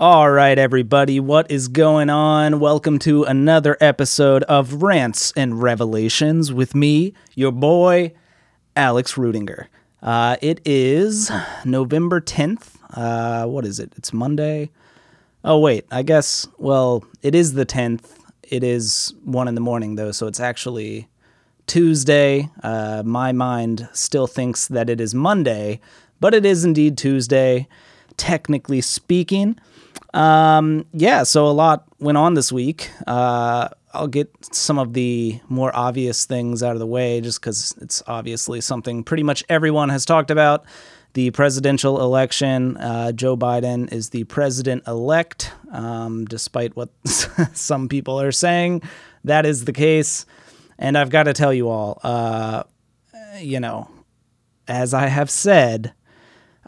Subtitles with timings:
[0.00, 2.60] All right, everybody, what is going on?
[2.60, 8.12] Welcome to another episode of Rants and Revelations with me, your boy,
[8.76, 9.66] Alex Rudinger.
[10.00, 11.32] Uh, it is
[11.64, 12.76] November 10th.
[12.90, 13.92] Uh, what is it?
[13.96, 14.70] It's Monday.
[15.42, 18.18] Oh, wait, I guess, well, it is the 10th.
[18.44, 21.08] It is 1 in the morning, though, so it's actually
[21.66, 22.48] Tuesday.
[22.62, 25.80] Uh, my mind still thinks that it is Monday,
[26.20, 27.66] but it is indeed Tuesday,
[28.16, 29.58] technically speaking.
[30.14, 32.90] Um, yeah, so a lot went on this week.
[33.06, 37.74] Uh, I'll get some of the more obvious things out of the way just because
[37.80, 40.64] it's obviously something pretty much everyone has talked about.
[41.14, 46.90] The presidential election, uh, Joe Biden is the president elect, um, despite what
[47.54, 48.82] some people are saying.
[49.24, 50.26] That is the case.
[50.78, 52.62] And I've got to tell you all, uh,
[53.40, 53.90] you know,
[54.68, 55.92] as I have said,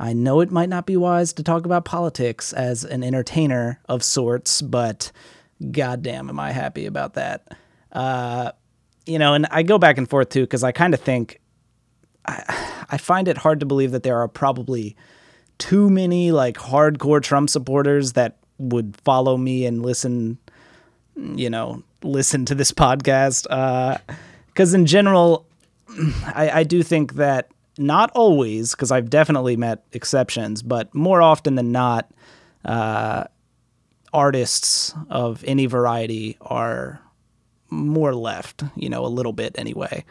[0.01, 4.03] I know it might not be wise to talk about politics as an entertainer of
[4.03, 5.13] sorts, but
[5.71, 7.55] goddamn, am I happy about that.
[7.93, 8.53] Uh,
[9.05, 11.39] you know, and I go back and forth too because I kind of think
[12.25, 14.97] I, I find it hard to believe that there are probably
[15.59, 20.39] too many like hardcore Trump supporters that would follow me and listen,
[21.15, 23.43] you know, listen to this podcast.
[24.47, 25.47] Because uh, in general,
[26.35, 27.51] I, I do think that
[27.81, 32.11] not always, because I've definitely met exceptions, but more often than not,
[32.65, 33.25] uh,
[34.13, 37.01] artists of any variety are
[37.71, 40.05] more left, you know, a little bit anyway.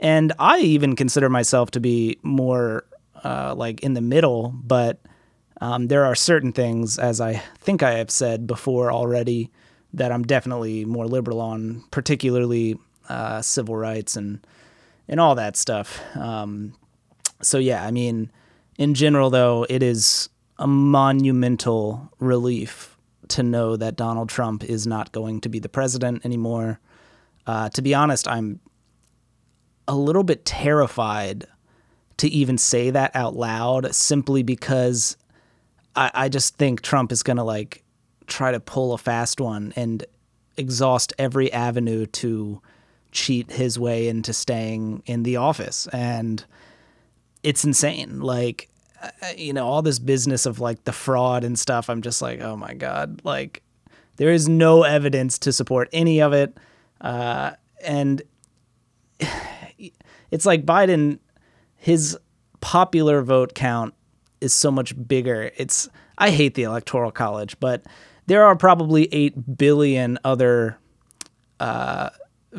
[0.00, 2.84] And I even consider myself to be more
[3.22, 5.00] uh, like in the middle, but
[5.60, 9.50] um, there are certain things, as I think I have said before already,
[9.92, 14.44] that I'm definitely more liberal on, particularly uh, civil rights and
[15.08, 16.00] and all that stuff.
[16.16, 16.74] Um,
[17.42, 18.30] so yeah, I mean,
[18.78, 22.96] in general though, it is a monumental relief
[23.28, 26.80] to know that Donald Trump is not going to be the president anymore.
[27.46, 28.60] Uh, to be honest, I'm
[29.88, 31.46] a little bit terrified
[32.18, 35.16] to even say that out loud simply because
[35.96, 37.82] I, I just think Trump is going to like
[38.26, 40.04] try to pull a fast one and
[40.56, 42.60] exhaust every avenue to
[43.10, 45.86] cheat his way into staying in the office.
[45.88, 46.44] And
[47.42, 48.20] it's insane.
[48.20, 48.68] Like,
[49.02, 51.90] uh, you know, all this business of like the fraud and stuff.
[51.90, 53.20] I'm just like, oh my God.
[53.24, 53.62] Like,
[54.16, 56.56] there is no evidence to support any of it.
[57.00, 57.52] Uh,
[57.84, 58.22] and
[60.30, 61.18] it's like Biden,
[61.76, 62.16] his
[62.60, 63.94] popular vote count
[64.40, 65.50] is so much bigger.
[65.56, 65.88] It's,
[66.18, 67.84] I hate the Electoral College, but
[68.26, 70.78] there are probably 8 billion other
[71.58, 72.10] uh,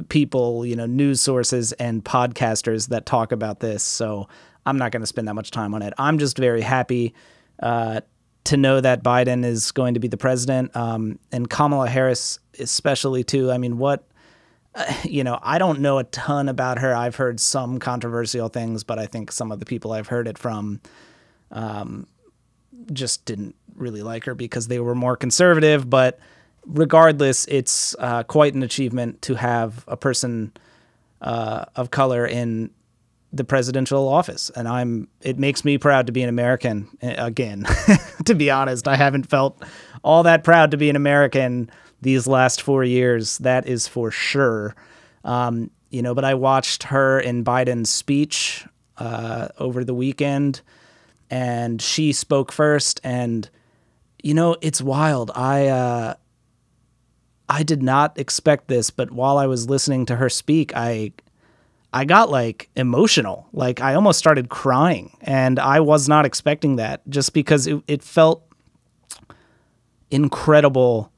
[0.10, 3.84] people, you know, news sources and podcasters that talk about this.
[3.84, 4.28] So
[4.66, 5.94] I'm not going to spend that much time on it.
[5.98, 7.14] I'm just very happy
[7.62, 8.02] uh,
[8.46, 13.24] to know that Biden is going to be the president, um, and Kamala Harris especially
[13.24, 13.52] too.
[13.52, 14.08] I mean, what
[14.76, 16.96] uh, you know, I don't know a ton about her.
[16.96, 20.38] I've heard some controversial things, but I think some of the people I've heard it
[20.38, 20.82] from
[21.52, 22.08] um,
[22.92, 25.90] just didn't really like her because they were more conservative.
[25.90, 26.20] But
[26.66, 30.52] regardless, it's uh, quite an achievement to have a person
[31.22, 32.72] uh, of color in
[33.34, 34.52] the presidential office.
[34.56, 37.66] And i'm it makes me proud to be an american eh, again.
[38.26, 39.62] To be honest i haven't felt
[40.02, 41.70] all that proud to be an american
[42.02, 44.76] these last four years that is for sure.
[45.26, 48.66] Um, you know but i watched her in biden's speech
[48.98, 50.62] uh, over the weekend
[51.30, 53.02] and she spoke first.
[53.04, 53.50] And
[54.22, 55.32] you know it's wild.
[55.36, 56.14] I uh,
[57.50, 61.12] i did not expect this but while i was listening to her speak i
[61.94, 63.48] I got like emotional.
[63.54, 65.16] Like I almost started crying.
[65.22, 68.44] And I was not expecting that just because it, it felt
[70.10, 71.12] incredible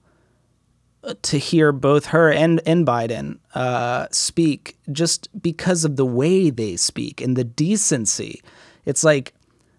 [1.04, 6.50] uh, to hear both her and, and Biden uh, speak just because of the way
[6.50, 8.42] they speak and the decency.
[8.86, 9.34] It's like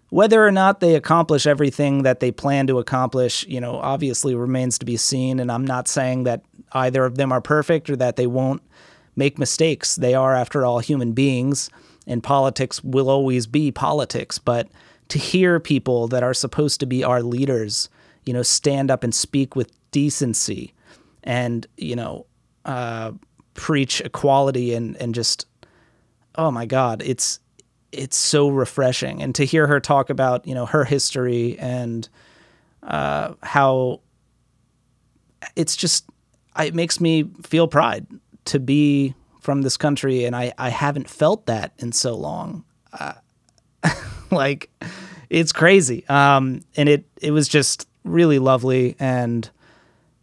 [0.09, 4.79] whether or not they accomplish everything that they plan to accomplish, you know, obviously remains
[4.79, 5.39] to be seen.
[5.39, 8.63] And I'm not saying that either of them are perfect or that they won't
[9.17, 9.95] make mistakes.
[9.95, 11.69] They are, after all, human beings,
[12.05, 14.37] and politics will always be politics.
[14.37, 14.69] But
[15.09, 17.89] to hear people that are supposed to be our leaders,
[18.25, 20.73] you know, stand up and speak with decency
[21.23, 22.25] and, you know,
[22.65, 23.11] uh,
[23.53, 25.47] preach equality and, and just,
[26.35, 27.39] oh my God, it's,
[27.91, 29.23] it's so refreshing.
[29.23, 32.07] And to hear her talk about, you know, her history and
[32.83, 34.01] uh, how
[35.55, 36.05] it's just,
[36.59, 38.05] it makes me feel pride
[38.47, 42.65] to be from this country, and I, I haven't felt that in so long.
[42.91, 43.13] Uh,
[44.31, 44.69] like,
[45.29, 46.07] it's crazy.
[46.09, 49.49] Um, and it, it was just really lovely and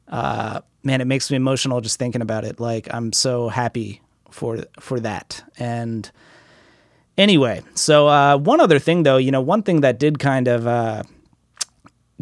[0.09, 2.61] uh, man, it makes me emotional just thinking about it.
[2.61, 5.43] Like I'm so happy for for that.
[5.59, 6.11] And
[7.17, 10.67] anyway, so uh, one other thing though, you know, one thing that did kind of
[10.67, 11.03] uh,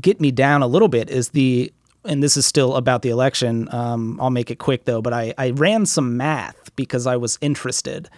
[0.00, 1.72] get me down a little bit is the
[2.04, 3.72] and this is still about the election.
[3.72, 7.38] Um, I'll make it quick though, but I, I ran some math because I was
[7.40, 8.08] interested.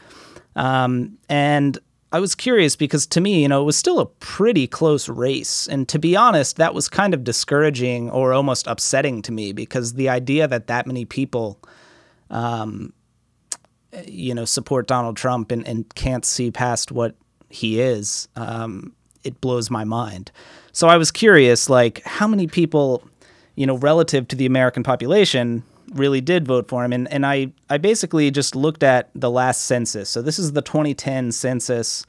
[0.56, 1.78] Um, and
[2.12, 5.66] I was curious because to me, you know, it was still a pretty close race.
[5.66, 9.94] And to be honest, that was kind of discouraging or almost upsetting to me because
[9.94, 11.58] the idea that that many people,
[12.31, 12.92] um,
[14.06, 17.16] you know, support Donald Trump and, and can't see past what
[17.48, 18.94] he is, um,
[19.25, 20.31] it blows my mind.
[20.70, 23.02] So I was curious, like, how many people,
[23.56, 25.62] you know, relative to the American population,
[25.92, 26.92] really did vote for him.
[26.92, 30.08] And, and I, I basically just looked at the last census.
[30.08, 32.06] So this is the 2010 census.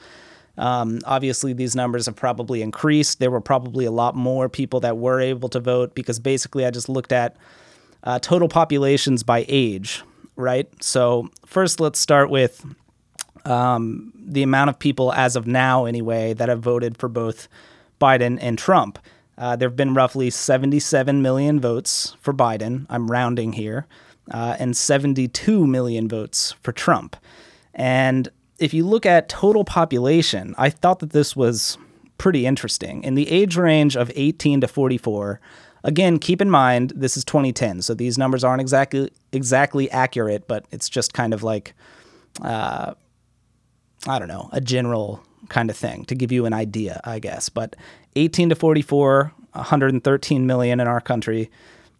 [0.57, 3.19] Um, obviously, these numbers have probably increased.
[3.19, 6.71] There were probably a lot more people that were able to vote because basically I
[6.71, 7.35] just looked at
[8.03, 10.03] uh, total populations by age,
[10.35, 10.69] right?
[10.81, 12.65] So, first, let's start with
[13.45, 17.47] um, the amount of people as of now, anyway, that have voted for both
[17.99, 18.99] Biden and Trump.
[19.37, 22.85] Uh, there have been roughly 77 million votes for Biden.
[22.89, 23.85] I'm rounding here,
[24.31, 27.15] uh, and 72 million votes for Trump.
[27.73, 28.29] And
[28.59, 31.77] if you look at total population, I thought that this was
[32.17, 33.03] pretty interesting.
[33.03, 35.41] In the age range of 18 to 44,
[35.83, 40.65] again, keep in mind this is 2010, so these numbers aren't exactly exactly accurate, but
[40.71, 41.73] it's just kind of like,
[42.41, 42.93] uh,
[44.07, 47.49] I don't know, a general kind of thing to give you an idea, I guess.
[47.49, 47.75] But
[48.15, 51.49] 18 to 44, 113 million in our country.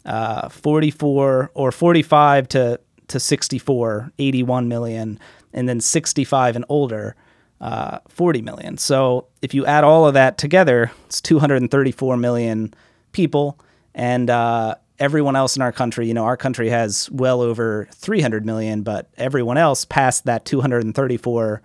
[0.06, 5.20] Uh, 44 or 45 to to 64, 81 million,
[5.54, 7.16] and then 65 and older,
[7.62, 8.78] uh, 40 million.
[8.78, 12.74] So if you add all of that together, it's 234 million
[13.12, 13.60] people,
[13.94, 16.08] and uh, everyone else in our country.
[16.08, 21.62] You know, our country has well over 300 million, but everyone else past that 234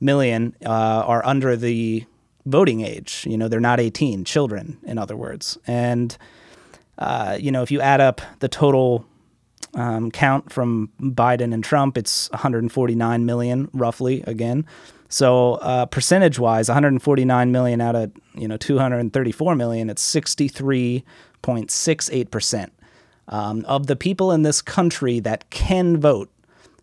[0.00, 2.04] million uh, are under the
[2.46, 3.26] voting age.
[3.28, 5.58] You know, they're not 18, children, in other words.
[5.66, 6.16] And,
[6.98, 9.04] uh, you know, if you add up the total
[9.74, 14.64] um, count from Biden and Trump, it's 149 million, roughly, again.
[15.08, 22.70] So, uh, percentage wise, 149 million out of, you know, 234 million, it's 63.68%.
[23.28, 26.30] Um, of the people in this country that can vote,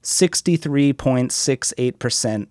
[0.04, 2.48] 63.68%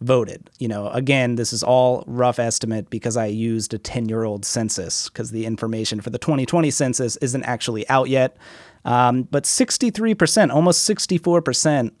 [0.00, 0.50] voted.
[0.58, 4.44] You know, again, this is all rough estimate because I used a 10 year old
[4.44, 8.36] census because the information for the 2020 census isn't actually out yet.
[8.84, 11.92] Um, but 63%, almost 64%.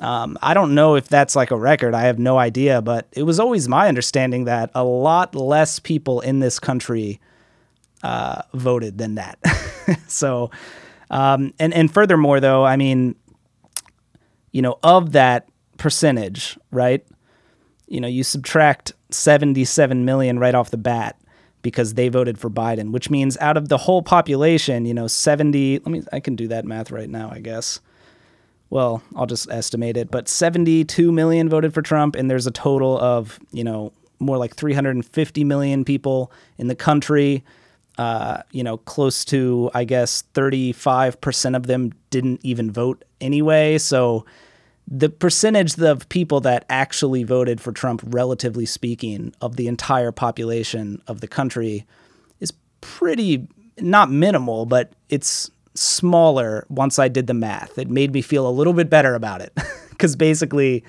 [0.00, 1.94] Um, I don't know if that's like a record.
[1.94, 6.20] I have no idea, but it was always my understanding that a lot less people
[6.20, 7.20] in this country
[8.02, 9.38] uh, voted than that.
[10.08, 10.50] so,
[11.10, 13.14] um, and and furthermore, though, I mean,
[14.50, 15.48] you know, of that
[15.78, 17.06] percentage, right?
[17.86, 21.16] You know, you subtract 77 million right off the bat
[21.62, 25.78] because they voted for Biden, which means out of the whole population, you know, 70,
[25.78, 27.80] let me, I can do that math right now, I guess.
[28.70, 32.98] Well, I'll just estimate it, but 72 million voted for Trump, and there's a total
[32.98, 37.44] of, you know, more like 350 million people in the country.
[37.96, 43.78] Uh, you know, close to, I guess, 35% of them didn't even vote anyway.
[43.78, 44.26] So,
[44.86, 51.00] the percentage of people that actually voted for Trump, relatively speaking, of the entire population
[51.06, 51.86] of the country
[52.40, 53.48] is pretty
[53.78, 57.78] not minimal, but it's smaller once I did the math.
[57.78, 59.52] It made me feel a little bit better about it
[59.90, 60.84] because basically,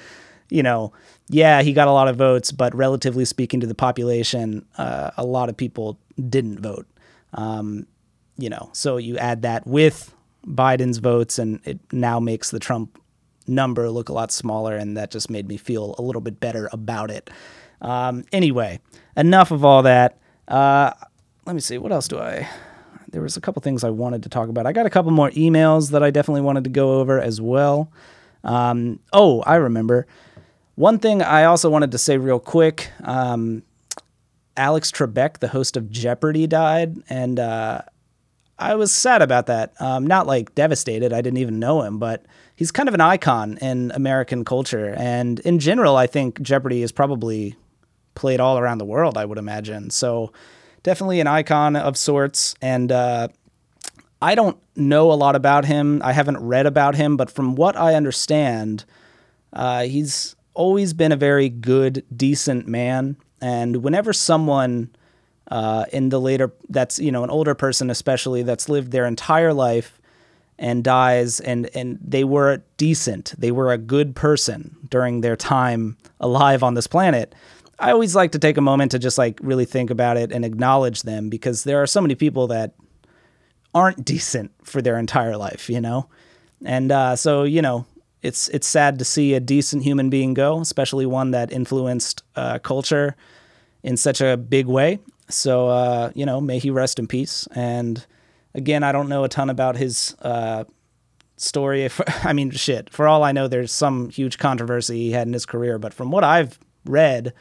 [0.49, 0.93] you know,
[1.27, 5.25] yeah, he got a lot of votes, but relatively speaking to the population, uh, a
[5.25, 5.97] lot of people
[6.29, 6.85] didn't vote.
[7.33, 7.87] Um,
[8.37, 10.13] you know, so you add that with
[10.45, 13.01] Biden's votes, and it now makes the Trump
[13.47, 16.69] number look a lot smaller, and that just made me feel a little bit better
[16.71, 17.29] about it.
[17.81, 18.79] Um, anyway,
[19.15, 20.19] enough of all that.
[20.47, 20.91] Uh,
[21.45, 21.77] let me see.
[21.77, 22.47] What else do I?
[23.11, 24.65] There was a couple things I wanted to talk about.
[24.65, 27.91] I got a couple more emails that I definitely wanted to go over as well.
[28.43, 30.05] Um, oh, I remember.
[30.75, 32.91] One thing I also wanted to say real quick.
[33.03, 33.63] Um,
[34.57, 37.81] Alex Trebek, the host of Jeopardy, died, and uh,
[38.57, 39.73] I was sad about that.
[39.79, 41.13] Um, not like devastated.
[41.13, 42.25] I didn't even know him, but
[42.55, 44.93] he's kind of an icon in American culture.
[44.97, 47.55] And in general, I think Jeopardy is probably
[48.15, 49.89] played all around the world, I would imagine.
[49.89, 50.31] So
[50.83, 52.55] definitely an icon of sorts.
[52.61, 53.27] And uh,
[54.21, 56.01] I don't know a lot about him.
[56.03, 58.85] I haven't read about him, but from what I understand,
[59.53, 63.17] uh, he's always been a very good, decent man.
[63.41, 64.89] And whenever someone
[65.51, 69.53] uh, in the later that's you know an older person especially that's lived their entire
[69.53, 69.99] life
[70.57, 73.33] and dies and and they were decent.
[73.37, 77.35] They were a good person during their time alive on this planet.
[77.79, 80.45] I always like to take a moment to just like really think about it and
[80.45, 82.73] acknowledge them because there are so many people that
[83.73, 86.09] aren't decent for their entire life you know?
[86.63, 87.85] And uh, so you know
[88.21, 92.59] it's it's sad to see a decent human being go especially one that influenced uh,
[92.59, 93.15] culture
[93.85, 94.99] in such a big way.
[95.29, 97.47] So, uh, you know, may he rest in peace.
[97.51, 98.05] And
[98.55, 100.63] again, I don't know a ton about his uh,
[101.37, 101.83] story.
[101.83, 105.33] If I mean, shit, for all I know, there's some huge controversy he had in
[105.33, 105.77] his career.
[105.77, 107.33] But from what I've read,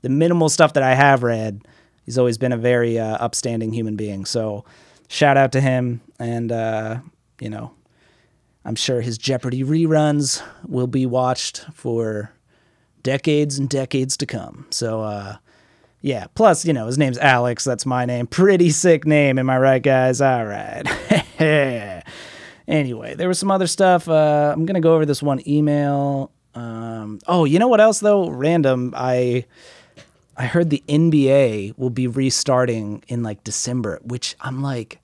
[0.00, 1.66] the minimal stuff that I have read,
[2.04, 4.24] he's always been a very uh, upstanding human being.
[4.24, 4.64] So,
[5.08, 6.00] shout out to him.
[6.18, 7.00] And, uh,
[7.40, 7.72] you know,
[8.64, 12.32] I'm sure his Jeopardy reruns will be watched for
[13.02, 14.66] decades and decades to come.
[14.70, 15.36] So, uh,
[16.02, 16.26] yeah.
[16.34, 17.64] Plus, you know, his name's Alex.
[17.64, 18.26] That's my name.
[18.26, 19.38] Pretty sick name.
[19.38, 20.20] Am I right, guys?
[20.20, 20.84] All right.
[22.68, 24.08] anyway, there was some other stuff.
[24.08, 26.30] Uh, I'm going to go over this one email.
[26.54, 28.28] Um, oh, you know what else, though?
[28.28, 28.94] Random.
[28.96, 29.46] I.
[30.36, 34.98] I heard the NBA will be restarting in like December, which I'm like,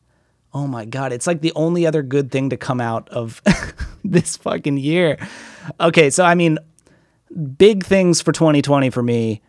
[0.55, 3.43] oh my God, it's like the only other good thing to come out of
[4.05, 5.19] this fucking year.
[5.79, 6.59] Okay, so I mean,
[7.59, 9.43] big things for 2020 for me.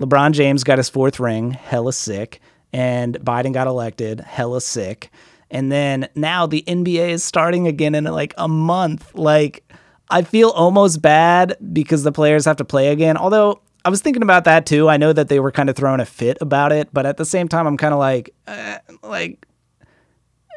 [0.00, 2.40] LeBron James got his fourth ring, hella sick,
[2.72, 5.10] and Biden got elected, hella sick.
[5.50, 9.14] And then now the NBA is starting again in like a month.
[9.14, 9.64] Like,
[10.10, 13.16] I feel almost bad because the players have to play again.
[13.16, 14.88] Although I was thinking about that too.
[14.88, 17.24] I know that they were kind of throwing a fit about it, but at the
[17.24, 19.46] same time, I'm kind of like, eh, like,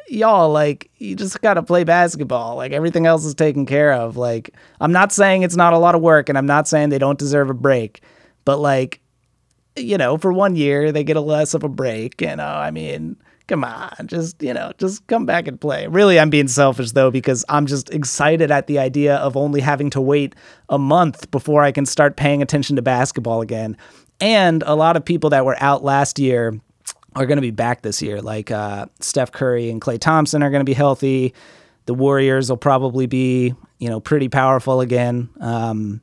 [0.08, 2.56] y'all, like, you just got to play basketball.
[2.56, 4.16] Like, everything else is taken care of.
[4.16, 6.98] Like, I'm not saying it's not a lot of work, and I'm not saying they
[6.98, 8.02] don't deserve a break,
[8.46, 9.00] but like,
[9.80, 12.20] you know, for one year they get a less of a break.
[12.20, 13.16] You know, I mean,
[13.48, 15.86] come on, just you know, just come back and play.
[15.88, 19.90] Really, I'm being selfish though because I'm just excited at the idea of only having
[19.90, 20.34] to wait
[20.68, 23.76] a month before I can start paying attention to basketball again.
[24.20, 26.60] And a lot of people that were out last year
[27.16, 28.20] are going to be back this year.
[28.20, 31.34] Like uh, Steph Curry and Klay Thompson are going to be healthy.
[31.86, 35.30] The Warriors will probably be, you know, pretty powerful again.
[35.40, 36.02] Um,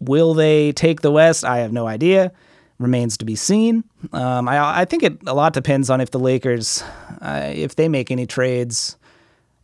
[0.00, 1.44] will they take the West?
[1.44, 2.32] I have no idea
[2.78, 3.84] remains to be seen.
[4.12, 6.82] Um, I, I think it a lot depends on if the Lakers,
[7.20, 8.96] uh, if they make any trades.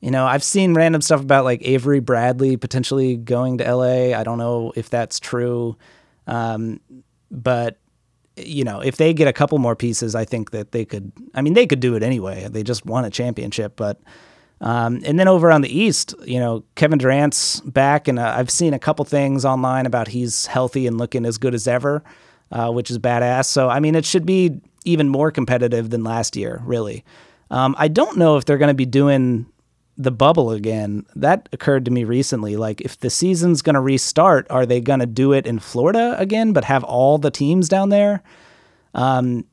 [0.01, 4.19] You know, I've seen random stuff about like Avery Bradley potentially going to LA.
[4.19, 5.77] I don't know if that's true,
[6.27, 6.81] um,
[7.31, 7.79] but
[8.37, 11.13] you know, if they get a couple more pieces, I think that they could.
[11.35, 12.49] I mean, they could do it anyway.
[12.51, 14.01] They just won a championship, but.
[14.61, 18.51] Um, and then over on the East, you know, Kevin Durant's back, and uh, I've
[18.51, 22.03] seen a couple things online about he's healthy and looking as good as ever
[22.53, 23.47] uh, which is badass.
[23.47, 27.05] So, I mean, it should be even more competitive than last year, really.
[27.51, 29.47] Um, I don't know if they're going to be doing
[29.97, 31.07] the bubble again.
[31.15, 32.57] That occurred to me recently.
[32.57, 36.17] Like, if the season's going to restart, are they going to do it in Florida
[36.19, 38.23] again, but have all the teams down there?
[38.95, 39.45] Um,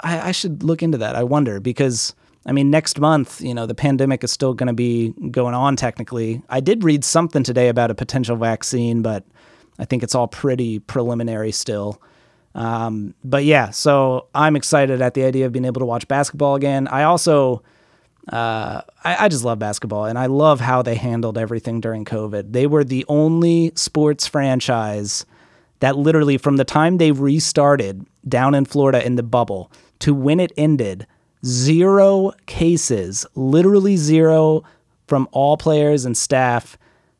[0.00, 1.16] I, I should look into that.
[1.16, 2.14] I wonder because.
[2.46, 5.76] I mean, next month, you know, the pandemic is still going to be going on
[5.76, 6.42] technically.
[6.50, 9.24] I did read something today about a potential vaccine, but
[9.78, 12.02] I think it's all pretty preliminary still.
[12.54, 16.54] Um, but yeah, so I'm excited at the idea of being able to watch basketball
[16.54, 16.86] again.
[16.86, 17.62] I also,
[18.32, 22.52] uh, I, I, just love basketball and I love how they handled everything during COVID.
[22.52, 25.26] They were the only sports franchise
[25.80, 30.38] that literally, from the time they restarted down in Florida in the bubble to when
[30.38, 31.06] it ended,
[31.44, 34.62] zero cases, literally zero
[35.08, 36.78] from all players and staff.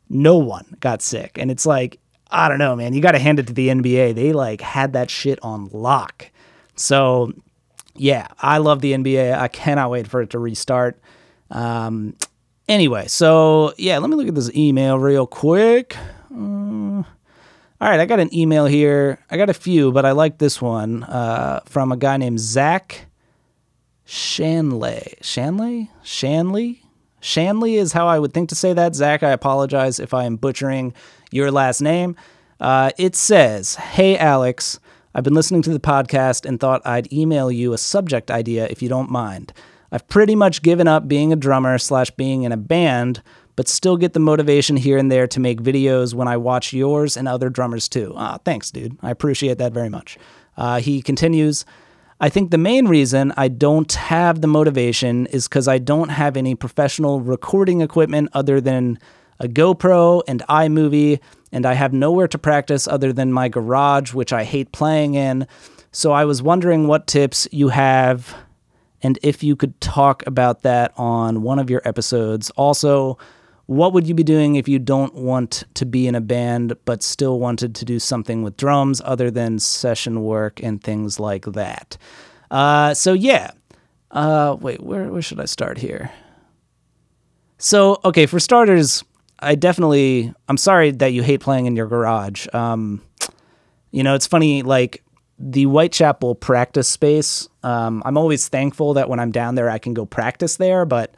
[0.09, 1.37] No one got sick.
[1.39, 1.99] And it's like,
[2.35, 2.95] I don't know, man.
[2.95, 4.17] You got to hand it to the NBA.
[4.17, 6.31] They like had that shit on lock.
[6.75, 7.33] So,
[7.95, 9.39] yeah, I love the NBA.
[9.39, 10.99] I cannot wait for it to restart.
[11.53, 12.17] Um,
[12.69, 15.97] anyway, so yeah, let me look at this email real quick.
[16.35, 17.05] Uh,
[17.81, 19.21] all right, I got an email here.
[19.31, 23.07] I got a few, but I like this one uh, from a guy named Zach
[24.05, 25.15] Shanley.
[25.21, 25.91] Shanley?
[26.03, 26.83] Shanley?
[27.21, 28.97] Shanley is how I would think to say that.
[28.97, 30.93] Zach, I apologize if I am butchering
[31.35, 32.17] your last name.
[32.61, 34.79] Uh, it says, Hey, Alex,
[35.15, 38.83] I've been listening to the podcast and thought I'd email you a subject idea if
[38.83, 39.53] you don't mind.
[39.93, 43.23] I've pretty much given up being a drummer slash being in a band,
[43.57, 47.17] but still get the motivation here and there to make videos when I watch yours
[47.17, 48.13] and other drummers too.
[48.17, 48.97] Ah, thanks, dude.
[49.03, 50.19] I appreciate that very much.
[50.57, 51.65] Uh, he continues,
[52.21, 56.37] I think the main reason I don't have the motivation is because I don't have
[56.37, 58.99] any professional recording equipment other than
[59.41, 61.21] a GoPro and iMovie,
[61.53, 65.47] and I have nowhere to practice other than my garage, which I hate playing in.
[65.93, 68.35] So I was wondering what tips you have
[69.05, 72.51] and if you could talk about that on one of your episodes.
[72.57, 73.19] Also,
[73.67, 77.03] what would you be doing if you don't want to be in a band but
[77.03, 81.99] still wanted to do something with drums other than session work and things like that?
[82.51, 83.51] Uh, so, yeah.
[84.11, 86.11] Uh, wait, where, where should I start here?
[87.59, 89.05] So, okay, for starters,
[89.45, 92.47] I definitely, I'm sorry that you hate playing in your garage.
[92.53, 93.03] Um,
[93.91, 95.03] you know, it's funny, like,
[95.39, 99.93] the Whitechapel practice space, um, I'm always thankful that when I'm down there, I can
[99.93, 101.15] go practice there, but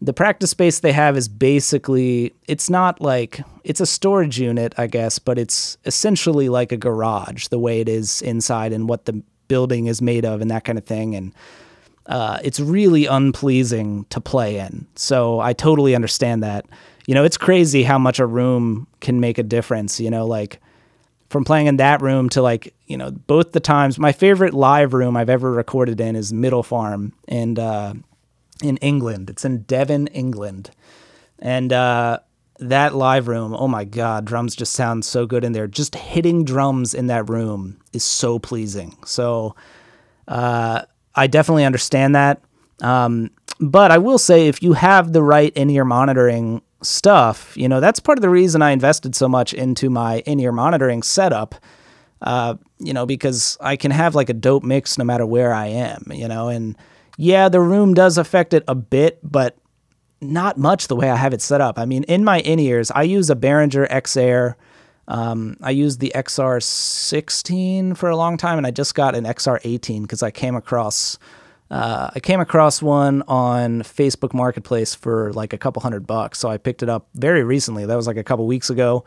[0.00, 4.86] the practice space they have is basically it's not like it's a storage unit i
[4.86, 9.22] guess but it's essentially like a garage the way it is inside and what the
[9.48, 11.34] building is made of and that kind of thing and
[12.06, 16.64] uh, it's really unpleasing to play in so i totally understand that
[17.08, 20.60] you know it's crazy how much a room can make a difference you know like
[21.30, 24.94] from playing in that room to like you know both the times my favorite live
[24.94, 27.92] room i've ever recorded in is middle farm and uh,
[28.62, 29.30] in England.
[29.30, 30.70] It's in Devon, England.
[31.38, 32.20] And uh,
[32.58, 35.66] that live room, oh my God, drums just sound so good in there.
[35.66, 38.96] Just hitting drums in that room is so pleasing.
[39.04, 39.54] So
[40.26, 40.82] uh,
[41.14, 42.42] I definitely understand that.
[42.80, 47.68] Um, but I will say, if you have the right in ear monitoring stuff, you
[47.68, 51.02] know, that's part of the reason I invested so much into my in ear monitoring
[51.02, 51.54] setup.
[52.20, 55.66] Uh, you know, because I can have like a dope mix no matter where I
[55.66, 56.76] am, you know, and
[57.16, 59.56] yeah, the room does affect it a bit, but
[60.20, 61.78] not much the way I have it set up.
[61.78, 64.56] I mean, in my in ears, I use a Behringer X-Air.
[65.06, 70.02] Um, I used the XR16 for a long time, and I just got an XR18
[70.02, 71.18] because I came across
[71.70, 76.38] uh, I came across one on Facebook Marketplace for like a couple hundred bucks.
[76.38, 77.84] So I picked it up very recently.
[77.84, 79.04] That was like a couple weeks ago.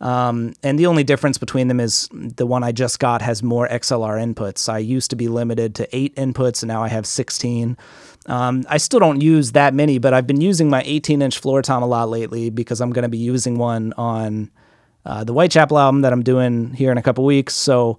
[0.00, 3.68] Um, and the only difference between them is the one I just got has more
[3.68, 4.68] XLR inputs.
[4.68, 7.76] I used to be limited to eight inputs, and now I have 16.
[8.26, 11.60] Um, I still don't use that many, but I've been using my 18 inch floor
[11.60, 14.50] tom a lot lately because I'm going to be using one on
[15.04, 17.54] uh, the Whitechapel album that I'm doing here in a couple weeks.
[17.54, 17.98] So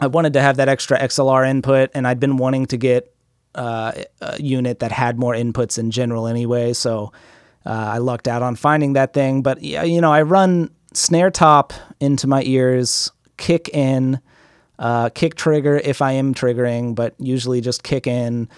[0.00, 3.14] I wanted to have that extra XLR input, and I'd been wanting to get
[3.54, 6.72] uh, a unit that had more inputs in general anyway.
[6.72, 7.12] So
[7.64, 9.42] uh, I lucked out on finding that thing.
[9.42, 14.20] But yeah, you know, I run snare top into my ears, kick in,
[14.78, 18.48] uh, kick trigger if I am triggering, but usually just kick in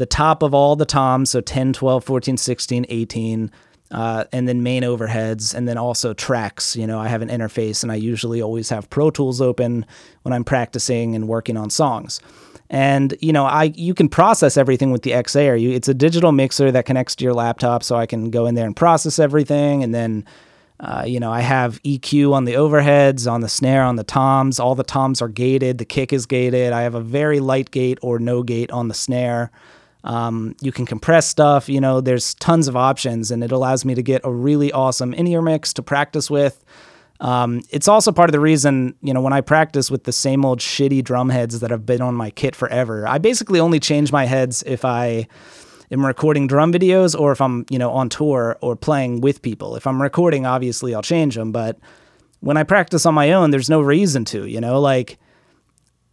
[0.00, 3.50] the top of all the toms, so 10, 12, 14, 16, 18,
[3.90, 6.76] uh, and then main overheads, and then also tracks.
[6.76, 9.84] You know, I have an interface, and I usually always have Pro Tools open
[10.22, 12.20] when I'm practicing and working on songs.
[12.68, 15.56] And you know, I you can process everything with the X-Air.
[15.56, 18.54] You, it's a digital mixer that connects to your laptop, so I can go in
[18.54, 20.24] there and process everything, and then
[20.80, 24.58] uh, you know, I have EQ on the overheads, on the snare, on the toms.
[24.58, 25.76] All the toms are gated.
[25.76, 26.72] The kick is gated.
[26.72, 29.50] I have a very light gate or no gate on the snare.
[30.04, 31.68] Um, you can compress stuff.
[31.68, 35.12] You know, there's tons of options, and it allows me to get a really awesome
[35.12, 36.64] in-ear mix to practice with.
[37.20, 40.44] Um, it's also part of the reason, you know, when I practice with the same
[40.44, 44.10] old shitty drum heads that have been on my kit forever, I basically only change
[44.10, 45.28] my heads if I
[45.90, 49.76] am recording drum videos or if I'm, you know, on tour or playing with people.
[49.76, 51.78] If I'm recording, obviously I'll change them, but
[52.40, 55.18] when I practice on my own, there's no reason to, you know, like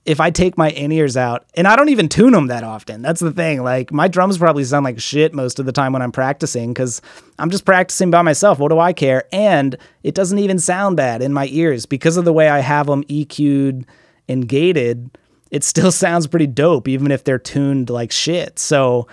[0.08, 3.02] if I take my in ears out, and I don't even tune them that often.
[3.02, 3.62] That's the thing.
[3.62, 7.02] Like my drums probably sound like shit most of the time when I'm practicing because
[7.38, 8.58] I'm just practicing by myself.
[8.58, 9.26] What do I care?
[9.34, 12.88] And it doesn't even sound bad in my ears because of the way I have
[12.88, 13.86] them EQ'd
[14.30, 15.17] and gated.
[15.52, 18.60] It still sounds pretty dope, even if they're tuned like shit.
[18.60, 19.10] So,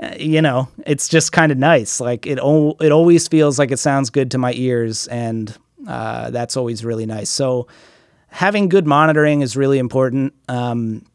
[0.00, 2.00] uh, you know, it's just kind of nice.
[2.00, 5.52] Like it, o- it always feels like it sounds good to my ears, and
[5.88, 7.30] uh, that's always really nice.
[7.30, 7.66] So
[8.36, 10.34] having good monitoring is really important.
[10.46, 11.06] Um,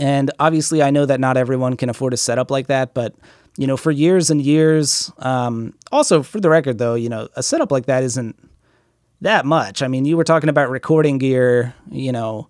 [0.00, 3.14] and obviously, I know that not everyone can afford a setup like that, but
[3.56, 7.44] you know, for years and years, um, also for the record, though, you know, a
[7.44, 8.36] setup like that isn't
[9.20, 9.82] that much.
[9.82, 12.48] I mean, you were talking about recording gear, you know,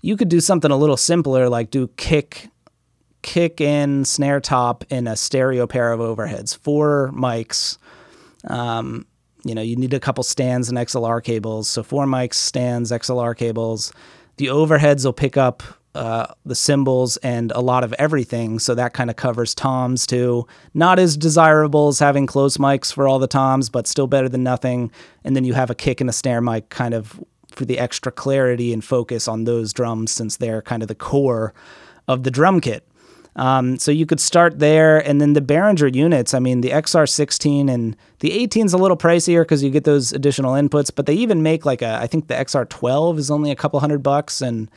[0.00, 2.48] you could do something a little simpler, like do kick,
[3.20, 7.76] kick in, snare top, in a stereo pair of overheads, four mics.
[8.48, 9.06] Um,
[9.44, 11.68] you know, you need a couple stands and XLR cables.
[11.68, 13.92] So four mics, stands, XLR cables.
[14.36, 15.62] The overheads will pick up
[15.94, 18.58] uh, the cymbals and a lot of everything.
[18.58, 20.46] So that kind of covers toms too.
[20.72, 24.42] Not as desirable as having close mics for all the toms, but still better than
[24.42, 24.90] nothing.
[25.24, 28.10] And then you have a kick and a snare mic kind of for the extra
[28.10, 31.52] clarity and focus on those drums since they're kind of the core
[32.08, 32.86] of the drum kit.
[33.36, 36.34] Um, so you could start there, and then the Behringer units.
[36.34, 40.12] I mean, the XR16 and the 18 is a little pricier because you get those
[40.12, 41.98] additional inputs, but they even make like a.
[42.00, 44.68] I think the XR12 is only a couple hundred bucks, and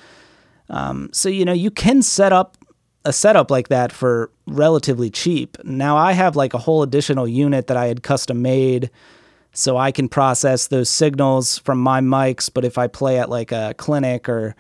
[0.70, 2.58] Um, so you know you can set up
[3.04, 5.58] a setup like that for relatively cheap.
[5.64, 8.90] Now I have like a whole additional unit that I had custom made
[9.54, 13.52] so I can process those signals from my mics, but if I play at like
[13.52, 14.56] a clinic or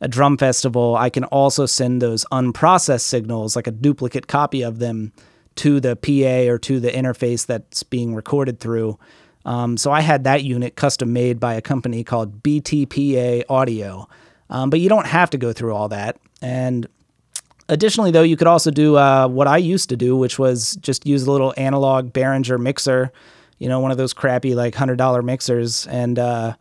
[0.00, 4.78] a drum festival, I can also send those unprocessed signals, like a duplicate copy of
[4.78, 5.12] them,
[5.56, 8.98] to the PA or to the interface that's being recorded through.
[9.44, 14.08] Um, so I had that unit custom made by a company called BTPA Audio.
[14.48, 16.18] Um, but you don't have to go through all that.
[16.42, 16.86] And
[17.68, 21.06] additionally, though, you could also do uh, what I used to do, which was just
[21.06, 23.12] use a little analog Behringer mixer,
[23.58, 25.86] you know, one of those crappy like $100 mixers.
[25.86, 26.54] And uh,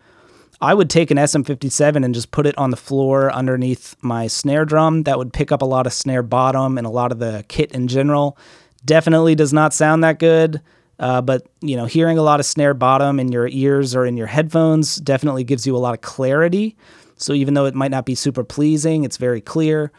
[0.61, 4.65] I would take an SM57 and just put it on the floor underneath my snare
[4.65, 5.03] drum.
[5.03, 7.71] That would pick up a lot of snare bottom and a lot of the kit
[7.71, 8.37] in general.
[8.83, 10.61] Definitely does not sound that good.
[10.99, 14.17] Uh, but you know, hearing a lot of snare bottom in your ears or in
[14.17, 16.75] your headphones definitely gives you a lot of clarity.
[17.15, 19.91] So even though it might not be super pleasing, it's very clear.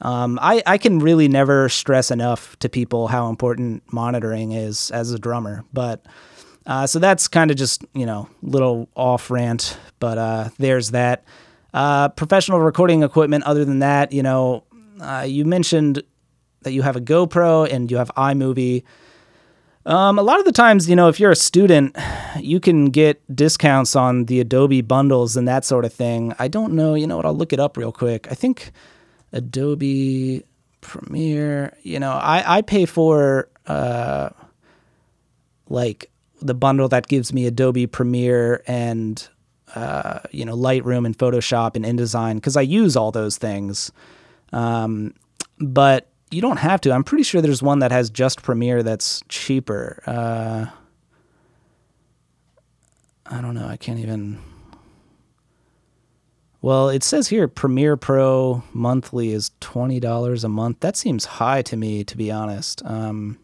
[0.00, 5.12] Um, I, I can really never stress enough to people how important monitoring is as
[5.12, 5.64] a drummer.
[5.72, 6.04] But
[6.66, 9.78] uh, so that's kind of just you know little off rant.
[9.98, 11.24] But uh, there's that.
[11.74, 13.44] Uh, professional recording equipment.
[13.44, 14.64] Other than that, you know,
[15.00, 16.02] uh, you mentioned
[16.62, 18.82] that you have a GoPro and you have iMovie.
[19.86, 21.96] Um, a lot of the times, you know, if you're a student,
[22.40, 26.34] you can get discounts on the Adobe bundles and that sort of thing.
[26.38, 26.94] I don't know.
[26.94, 27.26] You know what?
[27.26, 28.26] I'll look it up real quick.
[28.30, 28.72] I think
[29.32, 30.44] Adobe
[30.80, 31.76] Premiere.
[31.82, 34.30] You know, I I pay for uh,
[35.68, 39.26] like the bundle that gives me Adobe Premiere and
[39.74, 43.92] uh, you know Lightroom and Photoshop and InDesign because I use all those things.
[44.52, 45.14] Um,
[45.58, 46.92] but you don't have to.
[46.92, 50.02] I'm pretty sure there's one that has just Premiere that's cheaper.
[50.06, 50.66] Uh,
[53.26, 53.66] I don't know.
[53.66, 54.38] I can't even.
[56.60, 60.80] Well, it says here Premiere Pro monthly is twenty dollars a month.
[60.80, 62.82] That seems high to me, to be honest.
[62.84, 63.38] Um,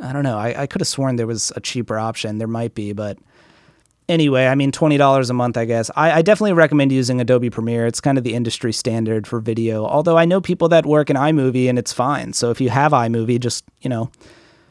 [0.00, 0.38] I don't know.
[0.38, 2.38] I, I could have sworn there was a cheaper option.
[2.38, 3.18] There might be, but
[4.08, 5.90] anyway, I mean, twenty dollars a month, I guess.
[5.96, 7.86] I, I, definitely recommend using Adobe Premiere.
[7.86, 9.84] It's kind of the industry standard for video.
[9.84, 12.32] Although I know people that work in iMovie and it's fine.
[12.32, 14.10] So if you have iMovie, just you know,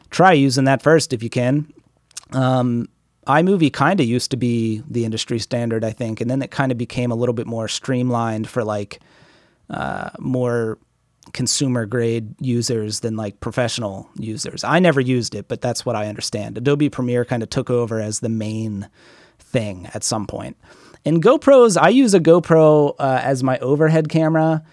[0.10, 1.72] try using that first if you can.
[2.32, 2.88] Um,
[3.28, 6.72] iMovie kind of used to be the industry standard, I think, and then it kind
[6.72, 9.00] of became a little bit more streamlined for like
[9.70, 10.78] uh, more
[11.32, 14.64] consumer grade users than like professional users.
[14.64, 16.58] I never used it, but that's what I understand.
[16.58, 18.90] Adobe Premiere kind of took over as the main
[19.54, 20.58] thing at some point.
[21.06, 24.64] In GoPros, I use a GoPro uh, as my overhead camera.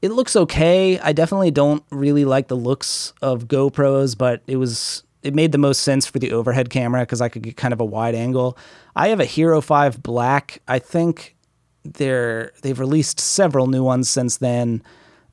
[0.00, 0.98] It looks okay.
[0.98, 5.58] I definitely don't really like the looks of GoPros, but it was it made the
[5.58, 8.58] most sense for the overhead camera because I could get kind of a wide angle.
[8.96, 10.60] I have a Hero 5 Black.
[10.66, 11.36] I think
[11.84, 14.82] they're they've released several new ones since then.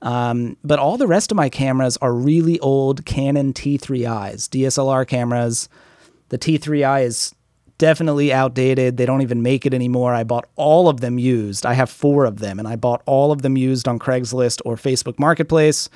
[0.01, 5.67] Um, but all the rest of my cameras are really old Canon T3Is, DSLR cameras.
[6.29, 7.35] The T3i is
[7.79, 8.97] definitely outdated.
[8.97, 10.13] They don't even make it anymore.
[10.13, 11.65] I bought all of them used.
[11.65, 14.75] I have four of them, and I bought all of them used on Craigslist or
[14.75, 15.89] Facebook Marketplace.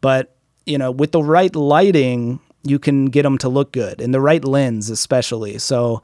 [0.00, 4.14] But, you know, with the right lighting, you can get them to look good, and
[4.14, 5.58] the right lens, especially.
[5.58, 6.02] So,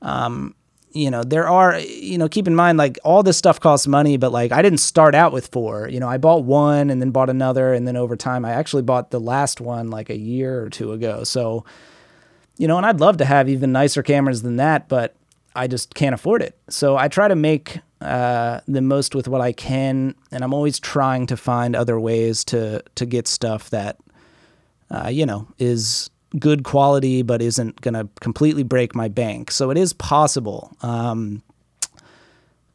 [0.00, 0.56] um,
[0.90, 4.16] you know, there are, you know, keep in mind, like all this stuff costs money,
[4.16, 5.88] but like I didn't start out with four.
[5.88, 7.72] You know, I bought one and then bought another.
[7.72, 10.92] And then over time, I actually bought the last one like a year or two
[10.92, 11.24] ago.
[11.24, 11.64] So,
[12.56, 15.16] you know, and I'd love to have even nicer cameras than that, but
[15.54, 16.56] I just can't afford it.
[16.68, 20.14] So I try to make uh, the most with what I can.
[20.30, 23.98] And I'm always trying to find other ways to, to get stuff that,
[24.90, 29.50] uh, you know, is good quality, but isn't going to completely break my bank.
[29.50, 30.74] So it is possible.
[30.82, 31.42] Um,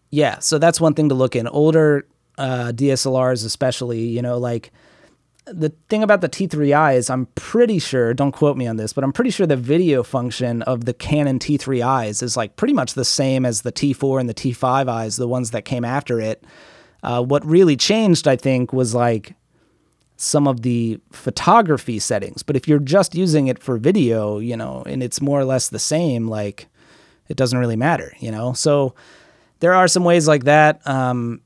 [0.10, 1.48] yeah, so that's one thing to look in.
[1.48, 2.06] Older
[2.38, 4.72] uh, DSLRs, especially, you know, like
[5.52, 9.04] the thing about the T3i is I'm pretty sure, don't quote me on this, but
[9.04, 13.06] I'm pretty sure the video function of the Canon T3is is like pretty much the
[13.06, 16.44] same as the T4 and the T5is, the ones that came after it.
[17.04, 19.36] Uh, what really changed, I think, was like
[20.18, 22.44] some of the photography settings.
[22.44, 25.70] But if you're just using it for video, you know, and it's more or less
[25.70, 26.68] the same, like
[27.28, 28.54] it doesn't really matter, you know?
[28.54, 28.96] So
[29.60, 30.86] there are some ways like that.
[30.88, 31.42] Um,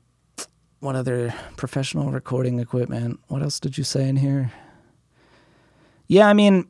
[0.82, 3.20] what other professional recording equipment?
[3.28, 4.50] What else did you say in here?
[6.08, 6.66] Yeah, I mean,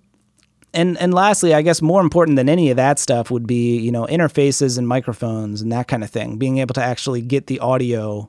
[0.74, 3.90] and and lastly, I guess more important than any of that stuff would be you
[3.90, 6.36] know interfaces and microphones and that kind of thing.
[6.36, 8.28] Being able to actually get the audio,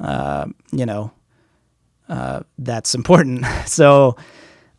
[0.00, 1.12] uh, you know,
[2.08, 3.46] uh, that's important.
[3.66, 4.16] So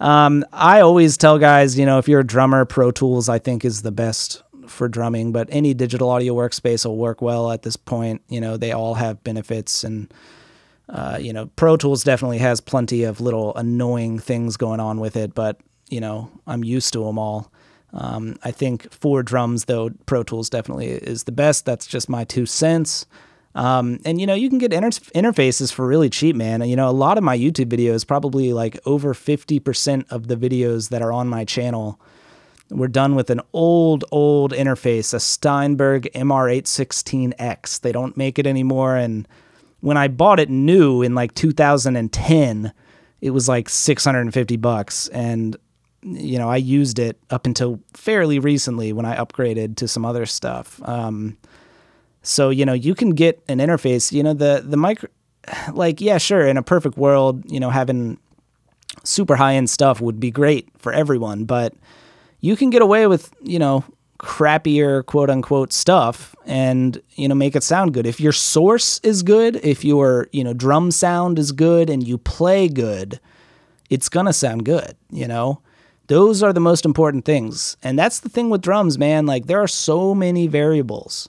[0.02, 3.64] um, I always tell guys, you know, if you're a drummer, Pro Tools I think
[3.64, 7.76] is the best for drumming, but any digital audio workspace will work well at this
[7.76, 8.22] point.
[8.30, 10.14] You know, they all have benefits and
[10.90, 15.16] uh, you know, Pro Tools definitely has plenty of little annoying things going on with
[15.16, 17.52] it, but you know, I'm used to them all.
[17.94, 21.66] Um, I think for drums, though, Pro Tools definitely is the best.
[21.66, 23.06] That's just my two cents.
[23.56, 26.62] Um, and you know, you can get inter- interfaces for really cheap, man.
[26.62, 30.36] And, you know, a lot of my YouTube videos, probably like over 50% of the
[30.36, 32.00] videos that are on my channel,
[32.76, 37.82] were done with an old, old interface, a Steinberg MR816X.
[37.82, 38.96] They don't make it anymore.
[38.96, 39.28] And
[39.82, 42.74] when I bought it new in like 2010,
[43.22, 45.08] it was like 650 bucks.
[45.10, 45.58] And
[46.04, 50.26] you know, I used it up until fairly recently when I upgraded to some other
[50.26, 50.82] stuff.
[50.84, 51.38] Um,
[52.22, 54.12] so you know, you can get an interface.
[54.12, 55.10] You know, the the micro,
[55.74, 58.18] like yeah, sure, in a perfect world, you know, having
[59.04, 61.74] super high end stuff would be great for everyone, but
[62.44, 63.84] you can get away with you know
[64.20, 69.24] crappier quote unquote stuff and you know make it sound good if your source is
[69.24, 73.20] good if your you know drum sound is good and you play good
[73.90, 75.62] it's gonna sound good you know
[76.08, 77.78] those are the most important things.
[77.82, 79.26] And that's the thing with drums, man.
[79.26, 81.28] Like there are so many variables.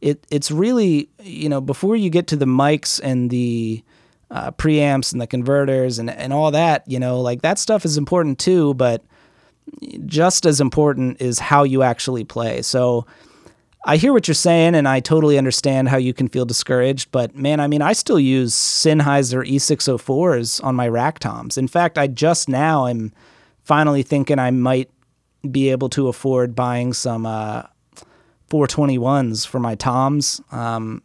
[0.00, 3.82] It it's really, you know, before you get to the mics and the
[4.30, 7.96] uh, preamps and the converters and, and all that, you know, like that stuff is
[7.96, 9.02] important too, but
[10.06, 12.62] just as important is how you actually play.
[12.62, 13.06] So
[13.84, 17.34] I hear what you're saying and I totally understand how you can feel discouraged, but
[17.34, 21.56] man, I mean, I still use Sennheiser E604s on my rack toms.
[21.56, 23.12] In fact, I just now am
[23.64, 24.90] finally thinking I might
[25.50, 27.62] be able to afford buying some uh,
[28.50, 30.40] 421s for my toms.
[30.52, 31.02] Um,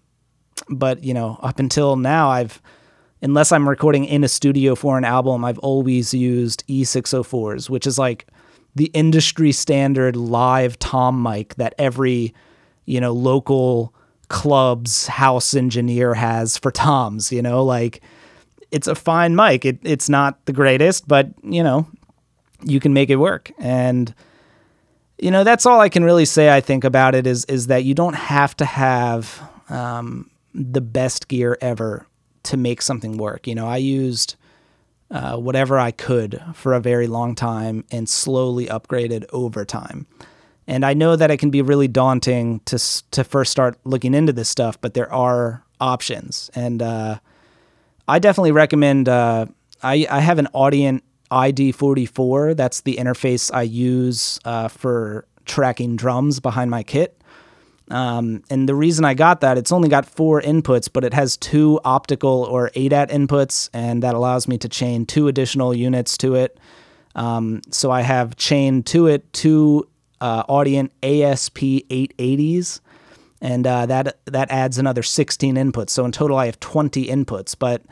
[0.69, 2.61] but you know, up until now, I've
[3.21, 7.97] unless I'm recording in a studio for an album, I've always used E604s, which is
[7.97, 8.27] like
[8.75, 12.33] the industry standard live tom mic that every
[12.85, 13.93] you know local
[14.27, 17.31] club's house engineer has for toms.
[17.31, 18.01] You know, like
[18.71, 19.65] it's a fine mic.
[19.65, 21.87] It, it's not the greatest, but you know,
[22.63, 23.51] you can make it work.
[23.59, 24.13] And
[25.17, 26.53] you know, that's all I can really say.
[26.53, 31.27] I think about it is is that you don't have to have um, the best
[31.27, 32.05] gear ever
[32.43, 33.47] to make something work.
[33.47, 34.35] You know, I used
[35.15, 40.07] uh, whatever I could for a very long time and slowly upgraded over time.
[40.67, 42.77] And I know that it can be really daunting to
[43.11, 47.19] to first start looking into this stuff, but there are options, and uh,
[48.07, 49.07] I definitely recommend.
[49.07, 49.45] Uh,
[49.81, 51.01] I I have an Audient
[51.31, 52.57] ID44.
[52.57, 57.21] That's the interface I use uh, for tracking drums behind my kit.
[57.91, 61.37] Um, and the reason I got that, it's only got four inputs, but it has
[61.37, 66.35] two optical or ADAT inputs, and that allows me to chain two additional units to
[66.35, 66.59] it.
[67.15, 69.87] Um, so I have chained to it two
[70.19, 72.81] uh, Audient ASP 880s,
[73.41, 75.91] and uh, that that adds another 16 inputs.
[75.91, 77.55] So in total, I have 20 inputs.
[77.57, 77.83] But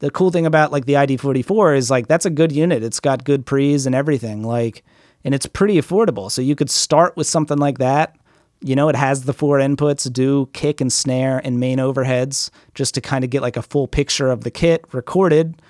[0.00, 2.82] the cool thing about like the ID44 is like that's a good unit.
[2.82, 4.42] It's got good pre's and everything.
[4.42, 4.84] Like,
[5.24, 6.30] and it's pretty affordable.
[6.30, 8.16] So you could start with something like that.
[8.60, 12.94] You know, it has the four inputs, do kick and snare and main overheads, just
[12.94, 15.60] to kind of get like a full picture of the kit recorded.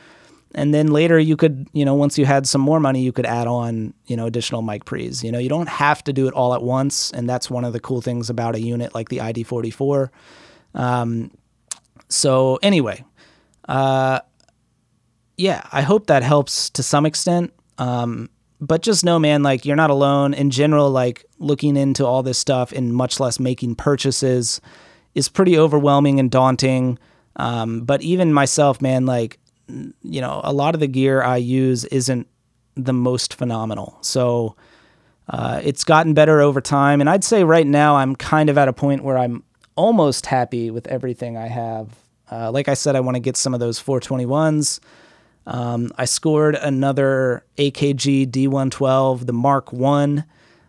[0.55, 3.27] And then later you could, you know, once you had some more money, you could
[3.27, 5.23] add on, you know, additional mic pre's.
[5.23, 7.11] You know, you don't have to do it all at once.
[7.13, 10.09] And that's one of the cool things about a unit like the ID44.
[10.75, 11.31] Um,
[12.09, 13.05] so anyway,
[13.69, 14.21] uh,
[15.37, 17.53] yeah, I hope that helps to some extent.
[17.77, 20.35] Um, but just know, man, like you're not alone.
[20.35, 24.61] In general, like looking into all this stuff and much less making purchases
[25.15, 26.99] is pretty overwhelming and daunting.
[27.37, 31.85] Um, but even myself, man, like, you know, a lot of the gear I use
[31.87, 32.27] isn't
[32.75, 33.99] the most phenomenal.
[34.01, 34.57] So
[35.29, 37.01] uh, it's gotten better over time.
[37.01, 39.45] And I'd say right now I'm kind of at a point where I'm
[39.77, 41.89] almost happy with everything I have
[42.31, 44.81] uh, like I said, I want to get some of those 421s.
[45.49, 50.25] Um, I scored another AKG D112, the Mark One.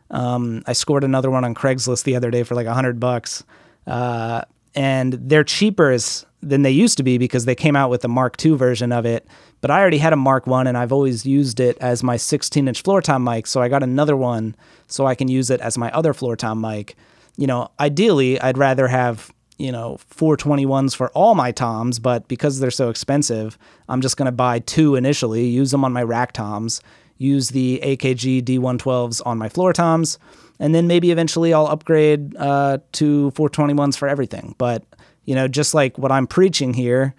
[0.10, 3.44] Um, I scored another one on Craigslist the other day for like a hundred bucks,
[3.86, 5.96] uh, and they're cheaper
[6.42, 9.06] than they used to be because they came out with the Mark II version of
[9.06, 9.28] it.
[9.60, 12.82] But I already had a Mark One, and I've always used it as my 16-inch
[12.82, 13.48] floor tom mic.
[13.48, 14.56] So I got another one
[14.88, 16.96] so I can use it as my other floor tom mic.
[17.36, 22.60] You know, ideally, I'd rather have you know 421s for all my toms but because
[22.60, 23.58] they're so expensive
[23.90, 26.82] i'm just going to buy two initially use them on my rack toms
[27.18, 30.18] use the akg d112s on my floor toms
[30.60, 34.56] and then maybe eventually i'll upgrade uh, to 421s for everything.
[34.58, 34.84] But
[35.26, 37.14] you know just like what i'm preaching here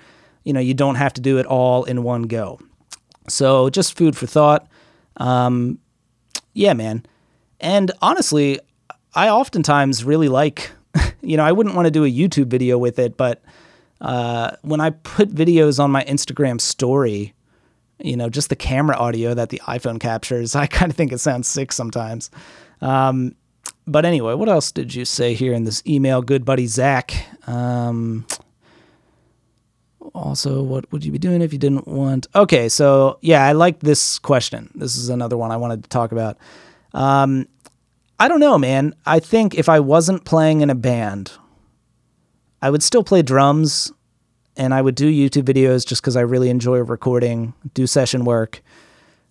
[0.45, 2.59] you know you don't have to do it all in one go.
[3.29, 4.67] So just food for thought.
[5.19, 5.79] Um,
[6.55, 7.05] yeah man.
[7.61, 8.59] And honestly
[9.15, 10.71] I oftentimes really like,
[11.23, 13.43] you know, I wouldn't want to do a YouTube video with it, but
[14.01, 17.35] uh, when I put videos on my Instagram story,
[17.99, 21.19] you know, just the camera audio that the iPhone captures, I kind of think it
[21.19, 22.31] sounds sick sometimes.
[22.81, 23.35] Um,
[23.87, 27.13] but anyway, what else did you say here in this email, good buddy Zach?
[27.49, 28.27] Um,
[30.15, 32.27] also, what would you be doing if you didn't want?
[32.35, 34.71] Okay, so yeah, I like this question.
[34.75, 36.39] This is another one I wanted to talk about.
[36.95, 37.47] Um,
[38.21, 38.95] I don't know, man.
[39.07, 41.33] I think if I wasn't playing in a band,
[42.61, 43.91] I would still play drums
[44.59, 48.61] and I would do YouTube videos just because I really enjoy recording, do session work.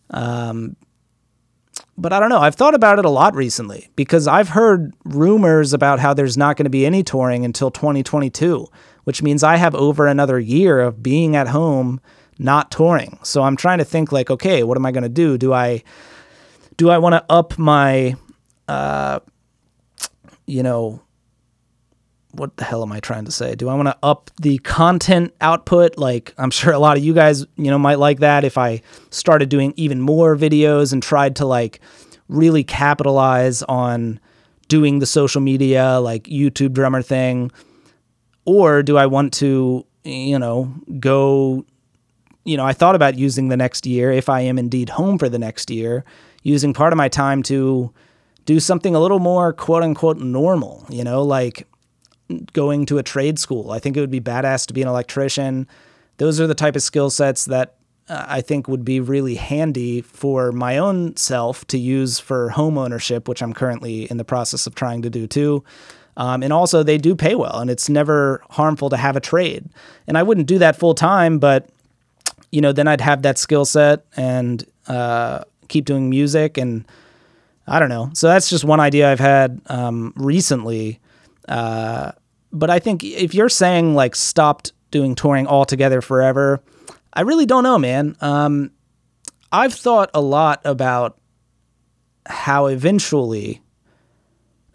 [0.10, 0.76] Um,
[2.00, 2.40] but I don't know.
[2.40, 6.58] I've thought about it a lot recently because I've heard rumors about how there's not
[6.58, 8.66] going to be any touring until 2022,
[9.04, 12.02] which means I have over another year of being at home
[12.40, 13.20] not touring.
[13.22, 15.38] So I'm trying to think like, okay, what am I going to do?
[15.38, 15.84] Do I
[16.78, 18.16] do I want to up my
[18.70, 19.20] uh
[20.46, 21.02] you know,
[22.32, 23.56] what the hell am I trying to say?
[23.56, 25.98] Do I want to up the content output?
[25.98, 28.82] Like, I'm sure a lot of you guys, you know, might like that if I
[29.10, 31.80] started doing even more videos and tried to like
[32.28, 34.20] really capitalize on
[34.68, 37.52] doing the social media, like YouTube drummer thing.
[38.46, 41.66] Or do I want to, you know, go,
[42.44, 45.30] you know, I thought about using the next year, if I am indeed home for
[45.30, 46.06] the next year,
[46.44, 47.94] using part of my time to
[48.50, 51.68] do something a little more quote unquote normal, you know, like
[52.52, 53.70] going to a trade school.
[53.70, 55.68] I think it would be badass to be an electrician.
[56.18, 57.76] Those are the type of skill sets that
[58.08, 62.76] uh, I think would be really handy for my own self to use for home
[62.76, 65.64] ownership, which I'm currently in the process of trying to do too.
[66.18, 69.70] Um, and also, they do pay well, and it's never harmful to have a trade.
[70.08, 71.70] And I wouldn't do that full time, but
[72.52, 76.58] you know, then I'd have that skill set and uh, keep doing music.
[76.58, 76.84] And
[77.70, 78.10] I don't know.
[78.14, 81.00] So that's just one idea I've had um, recently.
[81.48, 82.12] Uh,
[82.52, 86.62] but I think if you're saying like stopped doing touring altogether forever,
[87.14, 88.16] I really don't know, man.
[88.22, 88.72] Um,
[89.52, 91.20] I've thought a lot about
[92.26, 93.62] how eventually,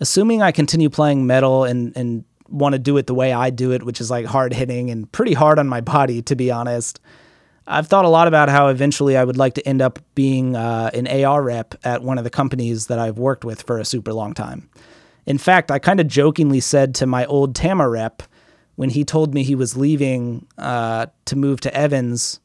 [0.01, 3.73] assuming I continue playing metal and and want to do it the way I do
[3.73, 7.01] it, which is like hard hitting and pretty hard on my body, to be honest.
[7.67, 10.91] I've thought a lot about how eventually I would like to end up being uh,
[10.93, 14.13] an AR rep at one of the companies that I've worked with for a super
[14.13, 14.69] long time.
[15.27, 18.23] In fact, I kind of jokingly said to my old Tama rep
[18.77, 22.41] when he told me he was leaving uh, to move to Evans.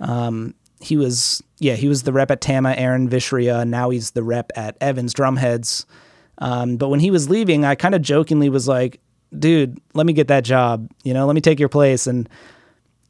[0.00, 3.66] Um, he was, yeah, he was the rep at Tama, Aaron Vishria.
[3.66, 5.84] Now he's the rep at Evans Drumheads.
[6.38, 9.00] Um, but when he was leaving, I kind of jokingly was like,
[9.36, 10.90] dude, let me get that job.
[11.04, 12.06] You know, let me take your place.
[12.06, 12.28] And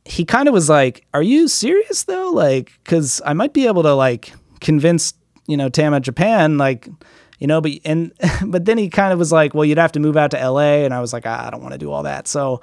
[0.08, 2.30] he kind of was like, are you serious though?
[2.30, 5.12] Like, cause I might be able to like convince,
[5.46, 6.88] you know, Tama Japan, like,
[7.38, 8.12] you know, but and
[8.46, 10.84] but then he kind of was like, well, you'd have to move out to LA,
[10.84, 12.26] and I was like, ah, I don't want to do all that.
[12.26, 12.62] So,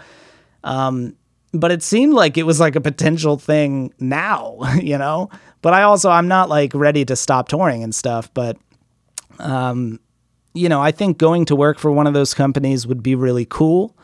[0.64, 1.16] um,
[1.54, 5.30] but it seemed like it was like a potential thing now, you know.
[5.62, 8.58] But I also I'm not like ready to stop touring and stuff, but
[9.38, 10.00] um,
[10.56, 13.46] you know, I think going to work for one of those companies would be really
[13.46, 13.96] cool.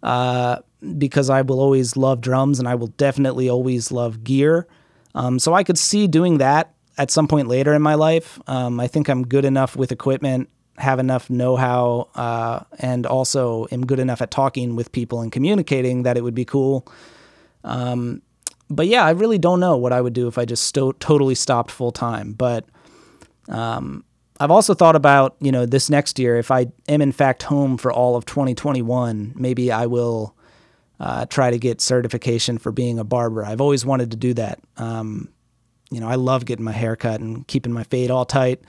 [0.00, 0.58] Uh,
[0.98, 4.66] because I will always love drums and I will definitely always love gear.
[5.14, 8.40] Um, so I could see doing that at some point later in my life.
[8.46, 13.66] Um, I think I'm good enough with equipment, have enough know how, uh, and also
[13.70, 16.86] am good enough at talking with people and communicating that it would be cool.
[17.62, 18.22] Um,
[18.70, 21.34] but yeah, I really don't know what I would do if I just sto- totally
[21.34, 22.32] stopped full time.
[22.32, 22.66] But
[23.48, 24.04] um,
[24.40, 27.76] I've also thought about, you know, this next year, if I am in fact home
[27.76, 30.34] for all of 2021, maybe I will
[31.00, 33.44] uh, try to get certification for being a barber.
[33.44, 34.60] I've always wanted to do that.
[34.76, 35.28] Um,
[35.90, 38.60] you know, I love getting my hair cut and keeping my fade all tight.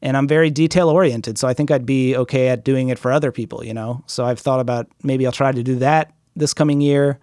[0.00, 1.38] And I'm very detail oriented.
[1.38, 4.02] So I think I'd be okay at doing it for other people, you know?
[4.06, 7.20] So I've thought about maybe I'll try to do that this coming year.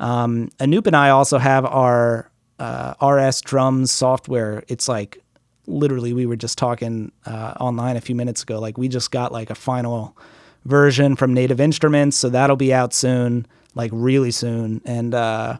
[0.00, 4.64] Um, Anup and I also have our uh, RS drums software.
[4.66, 5.22] It's like
[5.66, 8.58] literally, we were just talking uh, online a few minutes ago.
[8.58, 10.16] Like, we just got like a final
[10.64, 12.16] version from Native Instruments.
[12.16, 14.80] So that'll be out soon, like really soon.
[14.84, 15.58] And uh,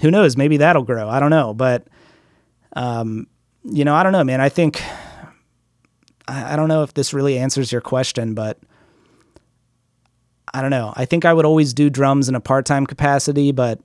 [0.00, 0.36] who knows?
[0.36, 1.08] Maybe that'll grow.
[1.08, 1.54] I don't know.
[1.54, 1.86] But
[2.74, 3.26] um,
[3.64, 4.40] you know, I don't know, man.
[4.40, 4.82] I think
[6.28, 8.58] I, I don't know if this really answers your question, but
[10.52, 10.92] I don't know.
[10.96, 13.80] I think I would always do drums in a part time capacity, but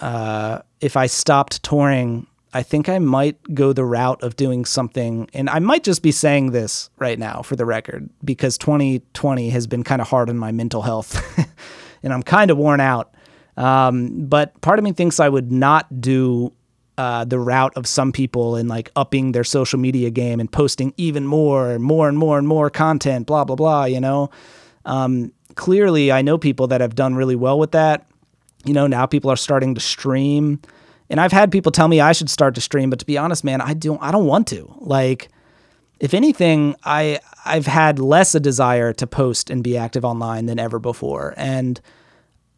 [0.00, 5.28] uh, if I stopped touring, I think I might go the route of doing something.
[5.34, 9.66] And I might just be saying this right now for the record because 2020 has
[9.66, 11.20] been kind of hard on my mental health
[12.04, 13.12] and I'm kind of worn out.
[13.56, 16.52] Um, but part of me thinks I would not do
[16.96, 20.94] uh, the route of some people in like upping their social media game and posting
[20.96, 24.30] even more and more and more and more content, blah, blah, blah, you know?
[24.84, 28.06] Um, clearly, I know people that have done really well with that.
[28.64, 30.60] You know, now people are starting to stream.
[31.10, 33.44] And I've had people tell me I should start to stream, but to be honest,
[33.44, 34.74] man, I don't I don't want to.
[34.78, 35.28] Like
[36.00, 40.58] if anything, I I've had less a desire to post and be active online than
[40.58, 41.34] ever before.
[41.36, 41.80] And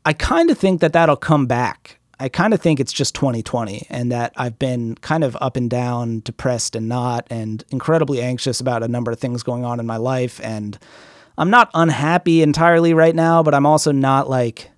[0.04, 1.98] I kind of think that that'll come back.
[2.18, 5.68] I kind of think it's just 2020 and that I've been kind of up and
[5.68, 9.86] down, depressed and not, and incredibly anxious about a number of things going on in
[9.86, 10.40] my life.
[10.42, 10.78] And
[11.36, 14.70] I'm not unhappy entirely right now, but I'm also not like,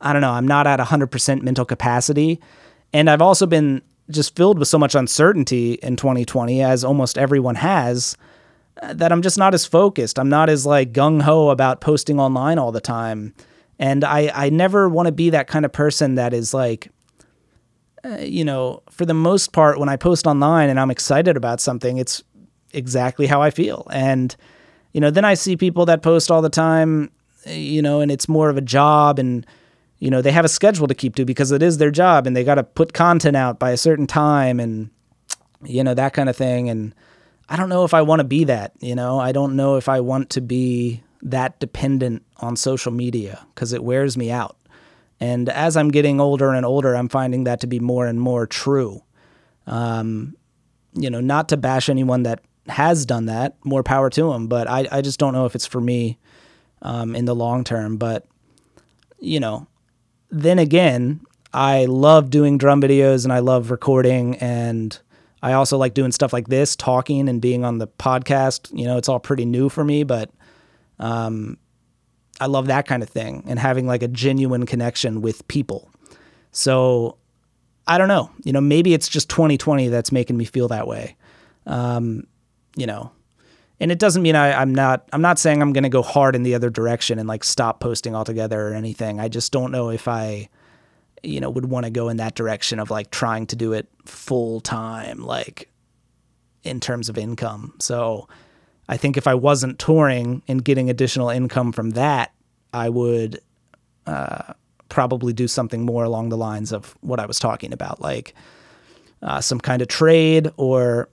[0.00, 2.40] I don't know, I'm not at 100% mental capacity.
[2.92, 7.56] And I've also been just filled with so much uncertainty in 2020, as almost everyone
[7.56, 8.16] has,
[8.82, 10.18] that I'm just not as focused.
[10.18, 13.34] I'm not as like gung ho about posting online all the time.
[13.78, 16.90] And I, I never want to be that kind of person that is like,
[18.04, 21.60] uh, you know, for the most part, when I post online and I'm excited about
[21.60, 22.22] something, it's
[22.72, 23.86] exactly how I feel.
[23.92, 24.34] And,
[24.92, 27.10] you know, then I see people that post all the time,
[27.46, 29.46] you know, and it's more of a job and,
[29.98, 32.36] you know, they have a schedule to keep to because it is their job and
[32.36, 34.90] they got to put content out by a certain time and,
[35.64, 36.70] you know, that kind of thing.
[36.70, 36.94] And
[37.48, 39.88] I don't know if I want to be that, you know, I don't know if
[39.88, 44.56] I want to be that dependent on social media because it wears me out.
[45.20, 48.46] And as I'm getting older and older, I'm finding that to be more and more
[48.46, 49.02] true.
[49.66, 50.36] Um,
[50.94, 54.68] you know, not to bash anyone that has done that, more power to them, but
[54.68, 56.18] I, I just don't know if it's for me
[56.82, 57.96] um, in the long term.
[57.96, 58.26] But,
[59.18, 59.66] you know,
[60.30, 61.20] then again,
[61.52, 64.98] I love doing drum videos and I love recording and
[65.42, 68.76] I also like doing stuff like this, talking and being on the podcast.
[68.76, 70.30] You know, it's all pretty new for me, but
[70.98, 71.58] um,
[72.40, 75.90] I love that kind of thing and having like a genuine connection with people.
[76.50, 77.16] So
[77.86, 78.30] I don't know.
[78.44, 81.16] You know, maybe it's just 2020 that's making me feel that way.
[81.66, 82.24] Um,
[82.76, 83.12] you know,
[83.80, 85.08] and it doesn't mean I, I'm not.
[85.12, 87.80] I'm not saying I'm going to go hard in the other direction and like stop
[87.80, 89.20] posting altogether or anything.
[89.20, 90.48] I just don't know if I,
[91.22, 93.88] you know, would want to go in that direction of like trying to do it
[94.04, 95.70] full time, like
[96.64, 97.74] in terms of income.
[97.78, 98.28] So
[98.88, 102.32] I think if I wasn't touring and getting additional income from that,
[102.72, 103.40] I would
[104.06, 104.54] uh,
[104.88, 108.34] probably do something more along the lines of what I was talking about, like
[109.22, 111.08] uh, some kind of trade or.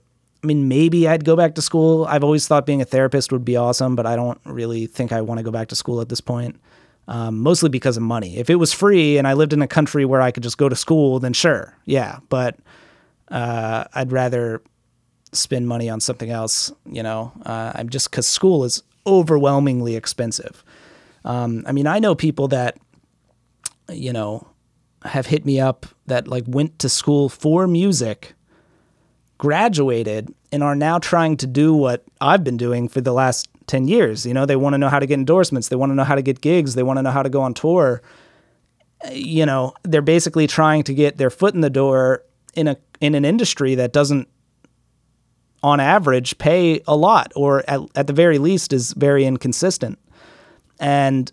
[0.46, 2.04] I mean, maybe I'd go back to school.
[2.04, 5.20] I've always thought being a therapist would be awesome, but I don't really think I
[5.20, 6.54] want to go back to school at this point.
[7.08, 8.36] Um, mostly because of money.
[8.36, 10.68] If it was free and I lived in a country where I could just go
[10.68, 12.20] to school, then sure, yeah.
[12.28, 12.60] But
[13.28, 14.62] uh, I'd rather
[15.32, 16.72] spend money on something else.
[16.84, 20.62] You know, uh, I'm just because school is overwhelmingly expensive.
[21.24, 22.78] Um, I mean, I know people that,
[23.90, 24.46] you know,
[25.04, 28.34] have hit me up that like went to school for music,
[29.38, 33.88] graduated, and are now trying to do what I've been doing for the last 10
[33.88, 34.24] years.
[34.24, 36.14] You know, they want to know how to get endorsements, they want to know how
[36.14, 38.02] to get gigs, they want to know how to go on tour.
[39.12, 42.22] You know, they're basically trying to get their foot in the door
[42.54, 44.28] in a in an industry that doesn't
[45.62, 49.98] on average pay a lot or at, at the very least is very inconsistent
[50.78, 51.32] and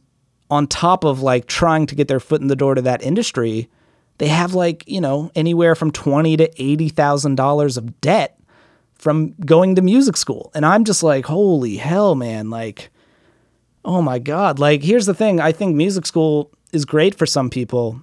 [0.49, 3.69] on top of like trying to get their foot in the door to that industry
[4.17, 8.39] they have like you know anywhere from twenty to eighty thousand dollars of debt
[8.95, 10.51] from going to music school.
[10.55, 12.89] And i'm just like holy hell man like
[13.85, 14.59] oh my god.
[14.59, 15.41] Like here's the thing.
[15.41, 18.01] I think music school is great for some people.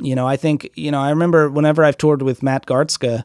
[0.00, 3.24] You know i think you know i remember whenever i've toured with Matt Garstka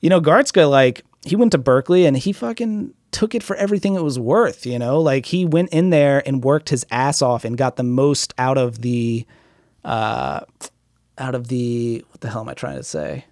[0.00, 3.94] you know Garstka like he went to Berklee and he fucking took it for everything
[3.94, 5.00] it was worth, you know?
[5.00, 8.58] Like he went in there and worked his ass off and got the most out
[8.58, 9.26] of the
[9.84, 10.40] uh
[11.18, 13.24] out of the what the hell am I trying to say?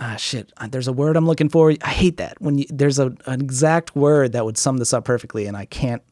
[0.00, 1.74] Ah shit, there's a word I'm looking for.
[1.82, 2.40] I hate that.
[2.40, 5.64] When you, there's a, an exact word that would sum this up perfectly and I
[5.64, 6.02] can't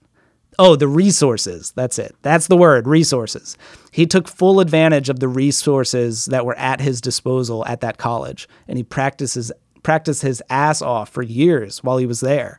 [0.58, 1.72] Oh, the resources.
[1.76, 2.14] That's it.
[2.22, 3.58] That's the word, resources.
[3.92, 8.48] He took full advantage of the resources that were at his disposal at that college
[8.66, 9.52] and he practices
[9.82, 12.58] practiced his ass off for years while he was there.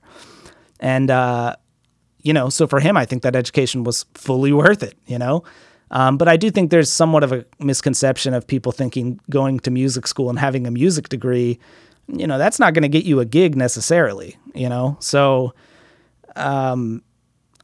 [0.79, 1.55] And, uh,
[2.21, 5.43] you know, so for him, I think that education was fully worth it, you know?
[5.91, 9.71] Um, but I do think there's somewhat of a misconception of people thinking going to
[9.71, 11.59] music school and having a music degree,
[12.07, 14.97] you know, that's not going to get you a gig necessarily, you know?
[14.99, 15.53] So
[16.35, 17.03] um,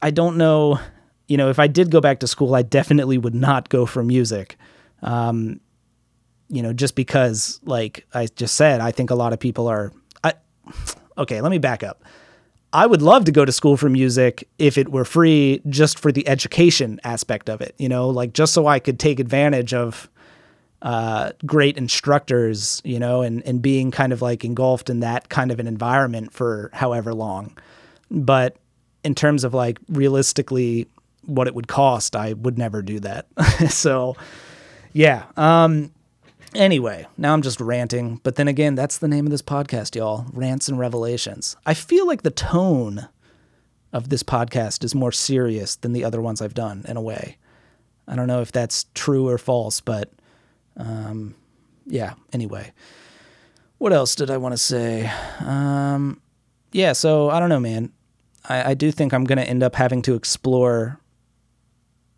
[0.02, 0.80] I don't know,
[1.28, 4.04] you know, if I did go back to school, I definitely would not go for
[4.04, 4.58] music.
[5.02, 5.60] Um,
[6.50, 9.92] you know, just because, like I just said, I think a lot of people are.
[10.24, 10.34] I,
[11.18, 12.04] okay, let me back up.
[12.74, 16.12] I would love to go to school for music if it were free, just for
[16.12, 17.76] the education aspect of it.
[17.78, 20.10] You know, like just so I could take advantage of
[20.82, 25.52] uh, great instructors, you know, and, and being kind of like engulfed in that kind
[25.52, 27.58] of an environment for however long.
[28.12, 28.58] But
[29.04, 30.88] in terms of like realistically
[31.26, 33.28] what it would cost, I would never do that.
[33.70, 34.18] so,
[34.92, 35.24] yeah.
[35.38, 35.93] Um,
[36.56, 38.20] anyway, now I'm just ranting.
[38.24, 41.56] But then again, that's the name of this podcast, y'all Rants and Revelations.
[41.66, 43.08] I feel like the tone
[43.92, 47.38] of this podcast is more serious than the other ones I've done in a way.
[48.08, 50.12] I don't know if that's true or false, but
[50.78, 51.36] um,
[51.86, 52.74] yeah, anyway.
[53.78, 55.12] What else did I want to say?
[55.40, 56.22] Um,
[56.72, 57.92] yeah, so I don't know, man.
[58.48, 61.00] I, I do think I'm going to end up having to explore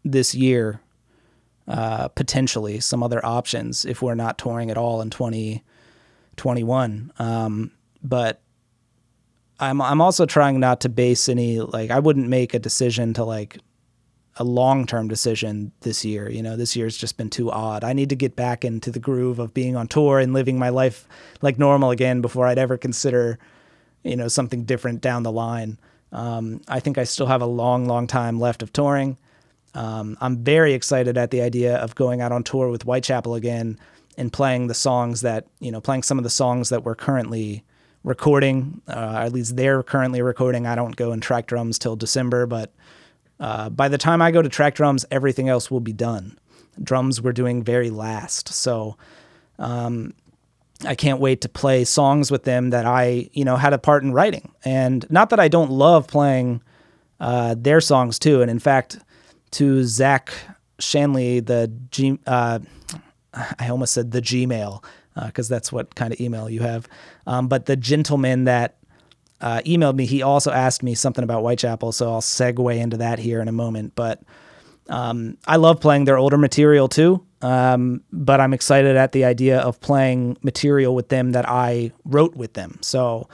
[0.03, 0.79] this year
[1.67, 7.11] uh, potentially some other options if we're not touring at all in 2021.
[7.17, 7.71] Um,
[8.03, 8.41] but
[9.59, 13.23] I'm I'm also trying not to base any like I wouldn't make a decision to
[13.23, 13.57] like
[14.37, 16.29] a long term decision this year.
[16.29, 17.83] You know, this year's just been too odd.
[17.83, 20.69] I need to get back into the groove of being on tour and living my
[20.69, 21.07] life
[21.41, 23.39] like normal again before I'd ever consider,
[24.03, 25.79] you know, something different down the line.
[26.11, 29.17] Um, I think I still have a long, long time left of touring.
[29.75, 33.77] Um, I'm very excited at the idea of going out on tour with Whitechapel again
[34.17, 37.63] and playing the songs that, you know, playing some of the songs that we're currently
[38.03, 38.81] recording.
[38.87, 40.65] Uh, at least they're currently recording.
[40.65, 42.73] I don't go and track drums till December, but
[43.39, 46.39] uh, by the time I go to track drums, everything else will be done.
[46.81, 48.49] Drums we're doing very last.
[48.49, 48.95] So
[49.59, 50.13] um,
[50.85, 54.03] I can't wait to play songs with them that I, you know, had a part
[54.03, 54.51] in writing.
[54.63, 56.61] And not that I don't love playing
[57.19, 58.41] uh, their songs too.
[58.41, 58.99] And in fact,
[59.55, 60.33] to Zach
[60.79, 62.59] Shanley, the G, uh,
[63.33, 64.83] I almost said the Gmail
[65.25, 66.87] because uh, that's what kind of email you have.
[67.25, 68.77] Um, but the gentleman that
[69.39, 73.19] uh, emailed me, he also asked me something about Whitechapel, so I'll segue into that
[73.19, 73.93] here in a moment.
[73.95, 74.23] But
[74.89, 79.59] um, I love playing their older material too, um, but I'm excited at the idea
[79.59, 82.79] of playing material with them that I wrote with them.
[82.81, 83.29] So,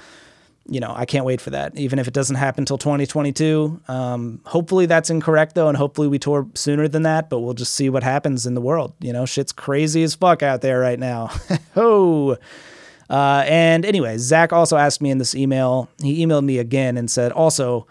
[0.72, 3.82] you know, I can't wait for that, even if it doesn't happen until 2022.
[3.90, 7.76] Um, hopefully that's incorrect though, and hopefully we tour sooner than that, but we'll just
[7.76, 8.94] see what happens in the world.
[9.02, 11.30] You know, shit's crazy as fuck out there right now.
[11.76, 12.38] oh.
[13.10, 17.12] Uh, and anyway, Zach also asked me in this email, he emailed me again and
[17.12, 17.86] said, also,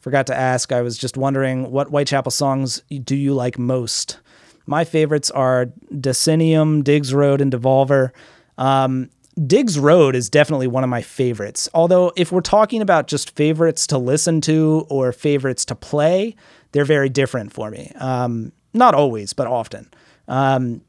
[0.00, 4.18] forgot to ask, I was just wondering what Whitechapel songs do you like most?
[4.66, 8.10] My favorites are Decennium, Diggs Road, and Devolver.
[8.58, 9.10] Um,
[9.46, 11.68] Diggs Road is definitely one of my favorites.
[11.74, 16.36] Although, if we're talking about just favorites to listen to or favorites to play,
[16.72, 17.90] they're very different for me.
[17.96, 19.90] Um, not always, but often.
[20.28, 20.82] Um,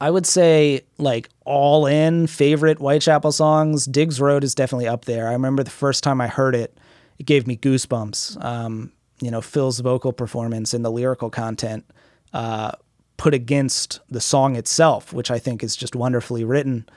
[0.00, 3.84] I would say like all in favorite Whitechapel songs.
[3.84, 5.28] Diggs Road is definitely up there.
[5.28, 6.76] I remember the first time I heard it,
[7.18, 8.42] it gave me goosebumps.
[8.42, 11.84] Um, you know, Phil's vocal performance and the lyrical content
[12.32, 12.72] uh,
[13.18, 16.88] put against the song itself, which I think is just wonderfully written.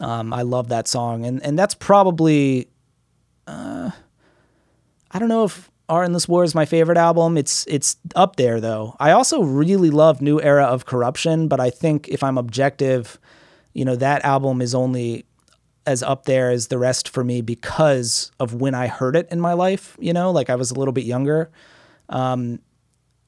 [0.00, 2.68] Um, I love that song, and and that's probably.
[3.46, 3.90] Uh,
[5.10, 7.36] I don't know if Our Endless War is my favorite album.
[7.36, 8.94] It's it's up there though.
[9.00, 13.18] I also really love New Era of Corruption, but I think if I'm objective,
[13.72, 15.24] you know, that album is only
[15.86, 19.40] as up there as the rest for me because of when I heard it in
[19.40, 21.50] my life, you know, like I was a little bit younger.
[22.10, 22.58] Um,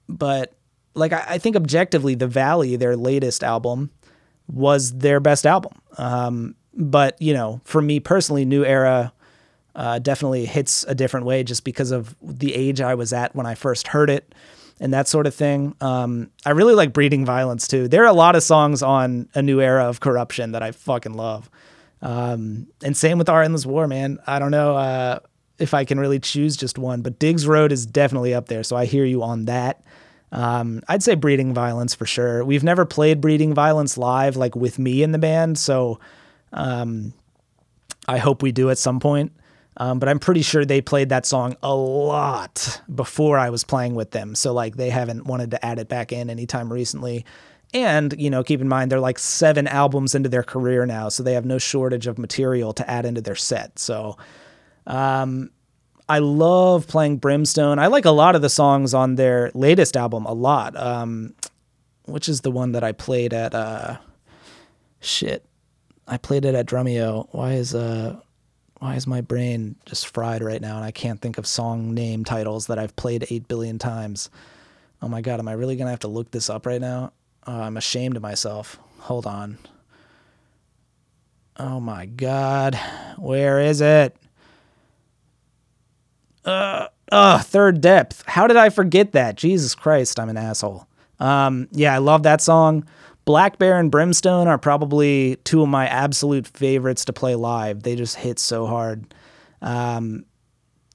[0.09, 0.53] but
[0.95, 3.91] like I, I think objectively, The Valley, their latest album,
[4.47, 5.73] was their best album.
[5.97, 9.13] Um, but you know, for me personally, New Era
[9.75, 13.47] uh, definitely hits a different way just because of the age I was at when
[13.47, 14.35] I first heard it
[14.81, 15.75] and that sort of thing.
[15.81, 17.87] Um, I really like Breeding Violence too.
[17.87, 21.13] There are a lot of songs on A New Era of Corruption that I fucking
[21.15, 21.51] love.
[22.03, 24.19] Um, and same with Our Endless War, man.
[24.27, 25.19] I don't know uh,
[25.59, 28.63] if I can really choose just one, but Diggs Road is definitely up there.
[28.63, 29.85] So I hear you on that.
[30.33, 32.43] Um, I'd say Breeding Violence for sure.
[32.45, 35.59] We've never played Breeding Violence live, like with me in the band.
[35.59, 36.01] So
[36.53, 37.13] um,
[38.09, 39.33] I hope we do at some point.
[39.77, 43.95] Um, but I'm pretty sure they played that song a lot before I was playing
[43.95, 44.35] with them.
[44.35, 47.25] So like they haven't wanted to add it back in anytime recently.
[47.73, 51.23] And, you know, keep in mind they're like seven albums into their career now, so
[51.23, 53.79] they have no shortage of material to add into their set.
[53.79, 54.19] So
[54.89, 55.51] um,
[56.09, 57.79] I love playing Brimstone.
[57.79, 60.77] I like a lot of the songs on their latest album a lot.
[60.77, 61.35] Um,
[62.11, 63.99] which is the one that I played at uh
[65.01, 65.45] shit.
[66.11, 67.29] I played it at Drumeo.
[67.31, 68.21] Why is uh
[68.81, 72.25] why is my brain just fried right now and I can't think of song name
[72.25, 74.31] titles that I've played 8 billion times?
[75.03, 77.13] Oh my God, am I really going to have to look this up right now?
[77.47, 78.79] Uh, I'm ashamed of myself.
[79.01, 79.59] Hold on.
[81.59, 82.75] Oh my God.
[83.19, 84.17] Where is it?
[86.45, 88.25] Uh, uh, third depth.
[88.27, 89.37] How did I forget that?
[89.37, 90.87] Jesus Christ, I'm an asshole.
[91.19, 92.87] Um, yeah, I love that song.
[93.31, 97.85] Black Bear and Brimstone are probably two of my absolute favorites to play live.
[97.85, 99.15] They just hit so hard.
[99.63, 100.25] Um,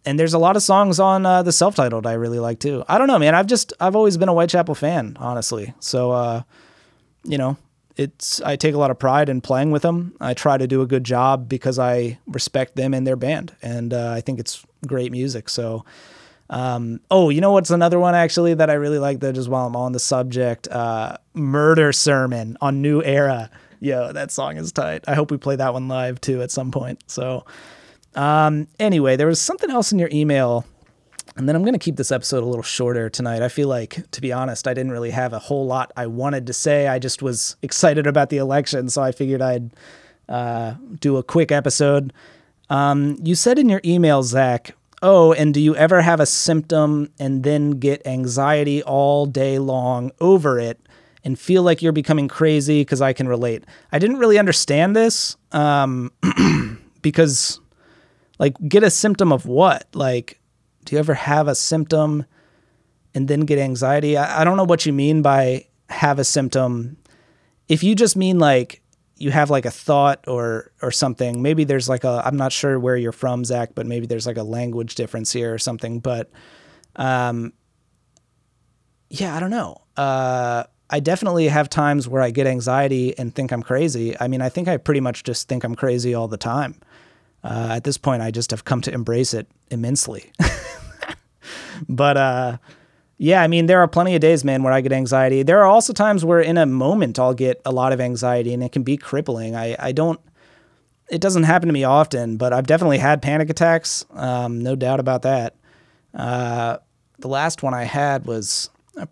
[0.05, 2.83] and there's a lot of songs on uh, the self-titled I really like too.
[2.89, 3.35] I don't know, man.
[3.35, 5.73] I've just I've always been a Whitechapel fan, honestly.
[5.79, 6.41] So, uh,
[7.23, 7.55] you know,
[7.95, 10.13] it's I take a lot of pride in playing with them.
[10.19, 13.93] I try to do a good job because I respect them and their band, and
[13.93, 15.47] uh, I think it's great music.
[15.47, 15.85] So,
[16.49, 19.67] um, oh, you know what's another one actually that I really like that just while
[19.67, 23.49] I'm on the subject, uh, Murder Sermon on New Era.
[23.79, 25.03] Yo, that song is tight.
[25.07, 27.03] I hope we play that one live too at some point.
[27.07, 27.45] So,
[28.15, 30.65] um, anyway, there was something else in your email
[31.37, 33.41] and then I'm going to keep this episode a little shorter tonight.
[33.41, 36.47] I feel like, to be honest, I didn't really have a whole lot I wanted
[36.47, 36.87] to say.
[36.87, 39.71] I just was excited about the election, so I figured I'd
[40.29, 42.13] uh, do a quick episode.
[42.69, 44.75] Um, you said in your email, Zach,
[45.05, 50.11] oh, and do you ever have a symptom and then get anxiety all day long
[50.19, 50.79] over it
[51.23, 52.81] and feel like you're becoming crazy?
[52.81, 53.63] Because I can relate.
[53.91, 56.11] I didn't really understand this um,
[57.03, 57.59] because,
[58.39, 59.87] like, get a symptom of what?
[59.93, 60.41] Like,
[60.85, 62.25] do you ever have a symptom
[63.13, 64.17] and then get anxiety?
[64.17, 66.97] I, I don't know what you mean by have a symptom.
[67.67, 68.81] If you just mean like
[69.17, 72.79] you have like a thought or or something, maybe there's like a I'm not sure
[72.79, 75.99] where you're from, Zach, but maybe there's like a language difference here or something.
[75.99, 76.29] But
[76.95, 77.53] um
[79.09, 79.81] yeah, I don't know.
[79.97, 84.15] Uh I definitely have times where I get anxiety and think I'm crazy.
[84.19, 86.79] I mean, I think I pretty much just think I'm crazy all the time.
[87.43, 90.31] Uh, at this point, I just have come to embrace it immensely.
[91.89, 92.57] but uh,
[93.17, 95.43] yeah, I mean, there are plenty of days, man, where I get anxiety.
[95.43, 98.61] There are also times where in a moment I'll get a lot of anxiety and
[98.61, 99.55] it can be crippling.
[99.55, 100.19] I, I don't,
[101.09, 104.05] it doesn't happen to me often, but I've definitely had panic attacks.
[104.11, 105.55] Um, no doubt about that.
[106.13, 106.77] Uh,
[107.19, 109.05] the last one I had was uh,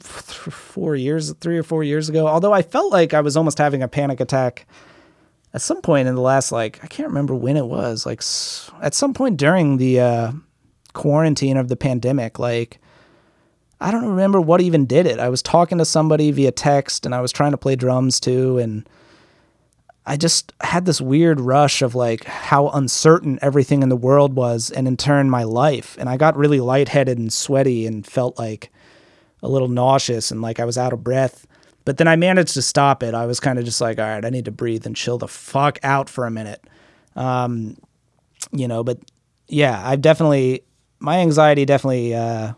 [0.00, 2.26] four years, three or four years ago.
[2.26, 4.66] Although I felt like I was almost having a panic attack
[5.54, 8.20] at some point in the last, like, I can't remember when it was, like,
[8.82, 10.32] at some point during the, uh,
[10.92, 12.38] quarantine of the pandemic.
[12.38, 12.80] Like,
[13.80, 15.20] I don't remember what even did it.
[15.20, 18.58] I was talking to somebody via text and I was trying to play drums too.
[18.58, 18.88] And
[20.04, 24.70] I just had this weird rush of like how uncertain everything in the world was
[24.70, 25.96] and in turn my life.
[26.00, 28.72] And I got really lightheaded and sweaty and felt like
[29.42, 31.46] a little nauseous and like I was out of breath.
[31.84, 33.14] But then I managed to stop it.
[33.14, 35.28] I was kind of just like, all right, I need to breathe and chill the
[35.28, 36.62] fuck out for a minute.
[37.14, 37.76] Um,
[38.50, 38.98] you know, but
[39.46, 40.64] yeah, I've definitely
[40.98, 42.54] my anxiety definitely uh,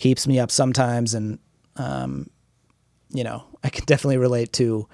[0.00, 1.38] keeps me up sometimes, and
[1.76, 2.28] um,
[3.10, 4.88] you know, I can definitely relate to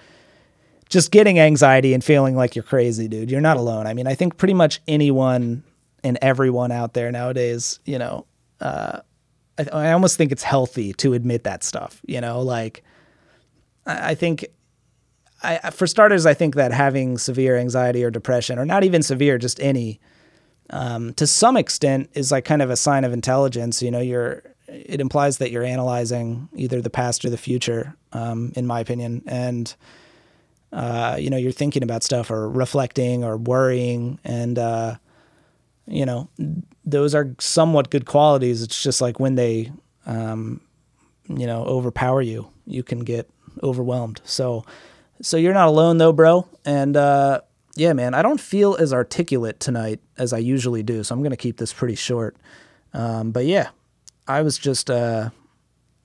[0.89, 3.31] just getting anxiety and feeling like you're crazy, dude.
[3.31, 3.87] You're not alone.
[3.87, 5.65] I mean, I think pretty much anyone
[6.05, 8.27] and everyone out there nowadays, you know,
[8.61, 9.01] uh,
[9.59, 12.01] I, I, almost think it's healthy to admit that stuff.
[12.07, 12.85] You know, like
[13.87, 14.47] I, I think.
[15.43, 19.37] I, for starters, I think that having severe anxiety or depression, or not even severe,
[19.37, 20.01] just any,
[20.71, 23.83] um, to some extent is like kind of a sign of intelligence.
[23.83, 28.53] You know, you're it implies that you're analyzing either the past or the future, um,
[28.57, 29.75] in my opinion, and
[30.73, 34.97] uh, you know you're thinking about stuff or reflecting or worrying, and uh,
[35.87, 36.29] you know
[36.85, 38.62] those are somewhat good qualities.
[38.62, 39.73] It's just like when they
[40.07, 40.61] um,
[41.29, 43.29] you know overpower you, you can get
[43.62, 44.21] overwhelmed.
[44.25, 44.64] So
[45.23, 47.41] so you're not alone though, bro, and uh,
[47.75, 51.31] yeah, man, I don't feel as articulate tonight as I usually do, so I'm going
[51.31, 52.37] to keep this pretty short.
[52.93, 53.69] Um, but yeah,
[54.29, 55.31] I was just, uh,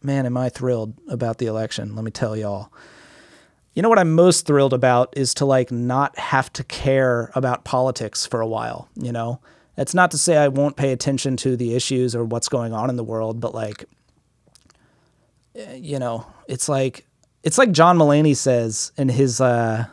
[0.04, 1.96] man, am I thrilled about the election?
[1.96, 2.72] Let me tell y'all.
[3.74, 7.64] You know what I'm most thrilled about is to like not have to care about
[7.64, 9.40] politics for a while, you know?
[9.78, 12.90] It's not to say I won't pay attention to the issues or what's going on
[12.90, 13.86] in the world, but like
[15.56, 17.06] eh, you know, it's like
[17.44, 19.86] it's like John Mulaney says in his uh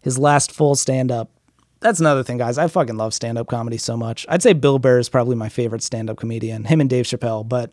[0.00, 1.30] his last full stand up.
[1.84, 2.56] That's another thing, guys.
[2.56, 4.24] I fucking love stand up comedy so much.
[4.30, 7.46] I'd say Bill Burr is probably my favorite stand up comedian, him and Dave Chappelle.
[7.46, 7.72] But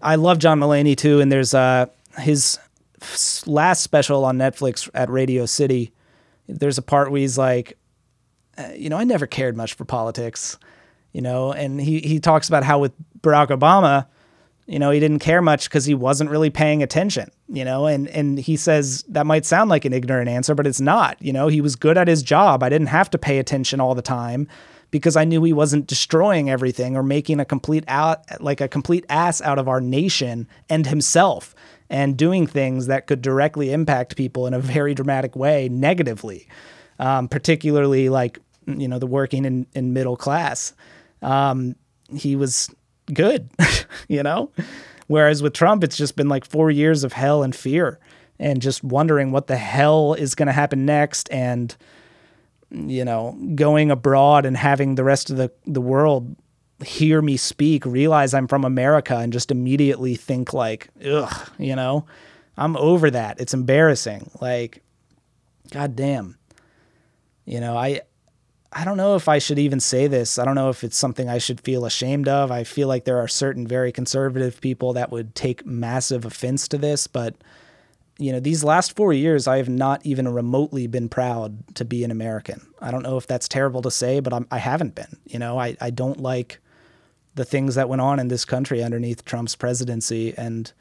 [0.00, 1.18] I love John Mulaney too.
[1.18, 1.86] And there's uh,
[2.16, 2.60] his
[3.46, 5.90] last special on Netflix at Radio City.
[6.46, 7.76] There's a part where he's like,
[8.56, 10.56] uh, you know, I never cared much for politics,
[11.10, 14.06] you know, and he, he talks about how with Barack Obama,
[14.70, 18.06] you know, he didn't care much because he wasn't really paying attention, you know, and,
[18.06, 21.48] and he says that might sound like an ignorant answer, but it's not, you know,
[21.48, 22.62] he was good at his job.
[22.62, 24.46] I didn't have to pay attention all the time
[24.92, 29.04] because I knew he wasn't destroying everything or making a complete out, like a complete
[29.08, 31.52] ass out of our nation and himself
[31.88, 36.46] and doing things that could directly impact people in a very dramatic way negatively,
[37.00, 40.74] um, particularly like, you know, the working and, middle class.
[41.22, 41.74] Um,
[42.14, 42.70] he was
[43.10, 43.50] good,
[44.08, 44.50] you know?
[45.06, 47.98] Whereas with Trump, it's just been like four years of hell and fear.
[48.40, 51.76] and just wondering what the hell is going to happen next and
[52.70, 56.34] you know going abroad and having the rest of the the world
[56.84, 62.06] hear me speak realize i'm from america and just immediately think like ugh you know
[62.56, 64.82] i'm over that it's embarrassing like
[65.72, 66.38] god damn
[67.44, 68.00] you know i
[68.72, 70.38] I don't know if I should even say this.
[70.38, 72.52] I don't know if it's something I should feel ashamed of.
[72.52, 76.78] I feel like there are certain very conservative people that would take massive offense to
[76.78, 77.34] this, but
[78.18, 82.04] you know, these last 4 years I have not even remotely been proud to be
[82.04, 82.66] an American.
[82.80, 85.16] I don't know if that's terrible to say, but I'm, I have not been.
[85.26, 86.60] You know, I I don't like
[87.34, 90.72] the things that went on in this country underneath Trump's presidency and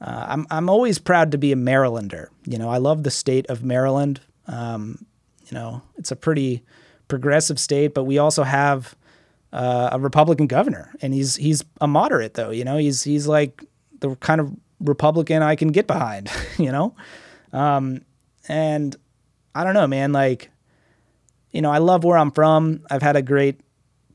[0.00, 2.28] uh, I'm I'm always proud to be a Marylander.
[2.44, 4.20] You know, I love the state of Maryland.
[4.46, 5.06] Um,
[5.46, 6.62] you know, it's a pretty
[7.08, 8.94] progressive state, but we also have
[9.52, 12.50] uh, a Republican governor, and he's he's a moderate though.
[12.50, 13.64] You know, he's he's like
[14.00, 16.30] the kind of Republican I can get behind.
[16.56, 16.94] You know,
[17.52, 18.02] um,
[18.48, 18.94] and
[19.56, 20.12] I don't know, man.
[20.12, 20.50] Like,
[21.50, 22.84] you know, I love where I'm from.
[22.88, 23.60] I've had a great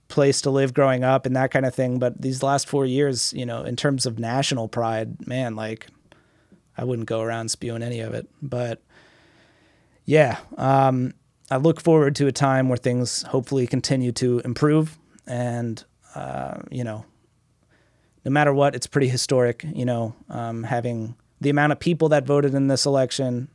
[0.08, 2.00] place to live growing up and that kind of thing.
[2.00, 5.88] But these last four years, you know, in terms of national pride, man, like
[6.78, 8.28] I wouldn't go around spewing any of it.
[8.42, 8.82] But
[10.06, 11.14] yeah, um,
[11.52, 14.97] I look forward to a time where things hopefully continue to improve.
[15.26, 15.84] And,
[16.16, 17.06] uh, you know,
[18.26, 22.26] no matter what, it's pretty historic, you know, um, having the amount of people that
[22.26, 23.50] voted in this election.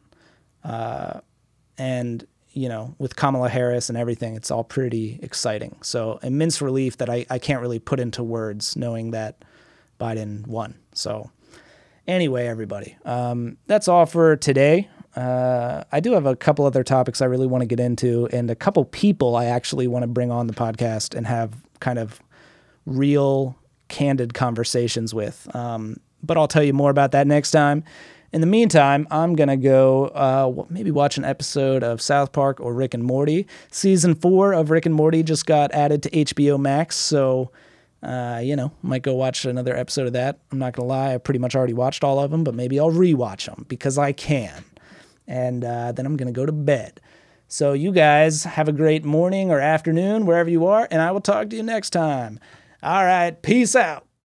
[0.65, 1.21] Uh,
[1.79, 5.77] and, you know, with Kamala Harris and everything, it's all pretty exciting.
[5.83, 9.45] So, immense relief that I, I can't really put into words knowing that
[10.01, 10.77] Biden won.
[10.95, 11.31] So,
[12.07, 14.89] anyway, everybody, um, that's all for today.
[15.17, 18.51] Uh, I do have a couple other topics I really want to get into, and
[18.51, 22.21] a couple people I actually want to bring on the podcast and have kind of
[22.85, 23.57] real,
[23.89, 25.55] candid conversations with.
[25.55, 27.85] Um, but I'll tell you more about that next time.
[28.33, 32.59] In the meantime, I'm going to go uh, maybe watch an episode of South Park
[32.59, 33.47] or Rick and Morty.
[33.71, 37.51] Season four of Rick and Morty just got added to HBO Max, so.
[38.03, 40.39] Uh, you know, might go watch another episode of that.
[40.53, 42.91] I'm not gonna lie, I pretty much already watched all of them, but maybe I'll
[42.91, 44.63] rewatch them because I can
[45.27, 47.01] and uh, then I'm going to go to bed.
[47.47, 51.21] So, you guys have a great morning or afternoon, wherever you are, and I will
[51.21, 52.41] talk to you next time.
[52.83, 54.07] All right, peace out.